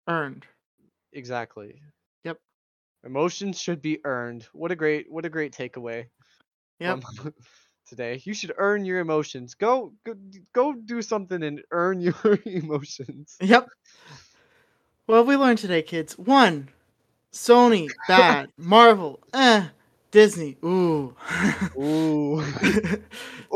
[0.07, 0.45] Earned.
[1.11, 1.81] exactly.
[3.05, 4.47] Emotions should be earned.
[4.53, 6.05] What a great what a great takeaway.
[6.79, 6.99] Yeah.
[7.17, 7.33] from
[7.87, 8.21] today.
[8.23, 9.53] You should earn your emotions.
[9.55, 10.15] Go go
[10.53, 13.35] go do something and earn your emotions.
[13.41, 13.67] Yep.
[15.05, 16.17] What have we learned today, kids?
[16.17, 16.69] One,
[17.33, 18.49] Sony, bad.
[18.57, 19.65] Marvel, eh.
[20.11, 21.15] Disney, ooh.
[21.77, 22.43] Ooh.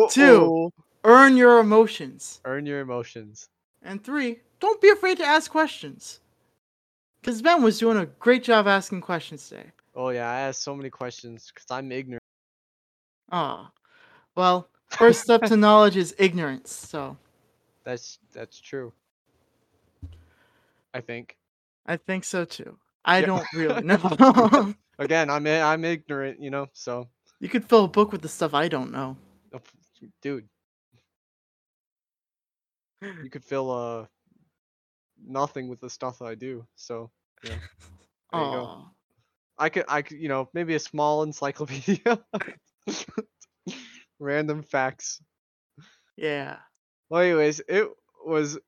[0.10, 0.72] Two, Uh-oh.
[1.04, 2.41] earn your emotions.
[2.45, 3.48] Earn your emotions.
[3.84, 6.20] And three, don't be afraid to ask questions.
[7.28, 9.65] Because Ben was doing a great job asking questions today.
[9.93, 12.23] Oh yeah, I asked so many questions because I'm ignorant.
[13.30, 13.69] Ah,
[14.38, 16.71] well, first step to knowledge is ignorance.
[16.71, 17.17] So
[17.84, 18.93] That's that's true.
[20.93, 21.36] I think.
[21.86, 22.78] I think so too.
[23.03, 23.25] I Yeah.
[23.25, 24.73] don't really know.
[24.97, 26.69] Again, I'm I'm ignorant, you know.
[26.71, 27.09] So,
[27.41, 29.17] you could fill a book with the stuff I don't know.
[29.53, 29.59] oh,
[30.21, 30.47] dude,
[33.01, 34.05] you could fill uh
[35.25, 36.65] nothing with the stuff I do.
[36.75, 37.11] So,
[37.43, 37.55] yeah.
[38.33, 38.85] There you go.
[39.57, 42.19] I could, I could, you know, maybe a small encyclopedia.
[44.19, 45.21] Random facts.
[46.17, 46.57] Yeah.
[47.09, 47.88] Well, anyways, it
[48.25, 48.59] was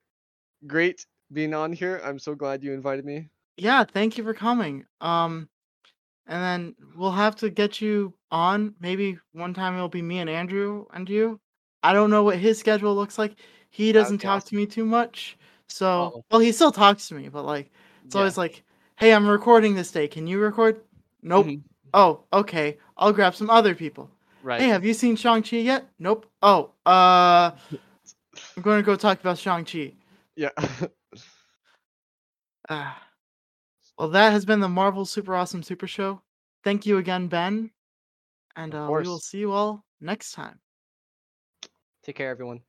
[0.65, 2.01] great being on here.
[2.03, 3.27] I'm so glad you invited me.
[3.57, 4.85] Yeah, thank you for coming.
[5.01, 5.49] Um
[6.25, 8.75] and then we'll have to get you on.
[8.79, 11.39] Maybe one time it'll be me and Andrew and you.
[11.83, 13.35] I don't know what his schedule looks like.
[13.71, 15.37] He doesn't talk to me too much.
[15.67, 16.25] So, Uh-oh.
[16.31, 17.71] well, he still talks to me, but like
[18.05, 18.19] it's Yeah.
[18.21, 18.63] always like,
[18.97, 20.07] "Hey, I'm recording this day.
[20.07, 20.81] Can you record?"
[21.21, 21.47] Nope.
[21.47, 21.63] Mhm.
[21.93, 22.77] Oh, okay.
[22.97, 24.09] I'll grab some other people.
[24.43, 24.61] Right.
[24.61, 25.89] Hey, have you seen Shang-Chi yet?
[25.99, 26.25] Nope.
[26.41, 27.51] Oh, uh
[28.55, 29.93] I'm going to go talk about Shang-Chi.
[30.35, 30.49] yeah.
[32.69, 33.01] Ah.
[33.97, 36.21] well, that has been the Marvel Super Awesome Super Show.
[36.63, 37.71] Thank you again, Ben.
[38.55, 40.59] And uh, we will see you all next time.
[42.03, 42.61] Take care, everyone.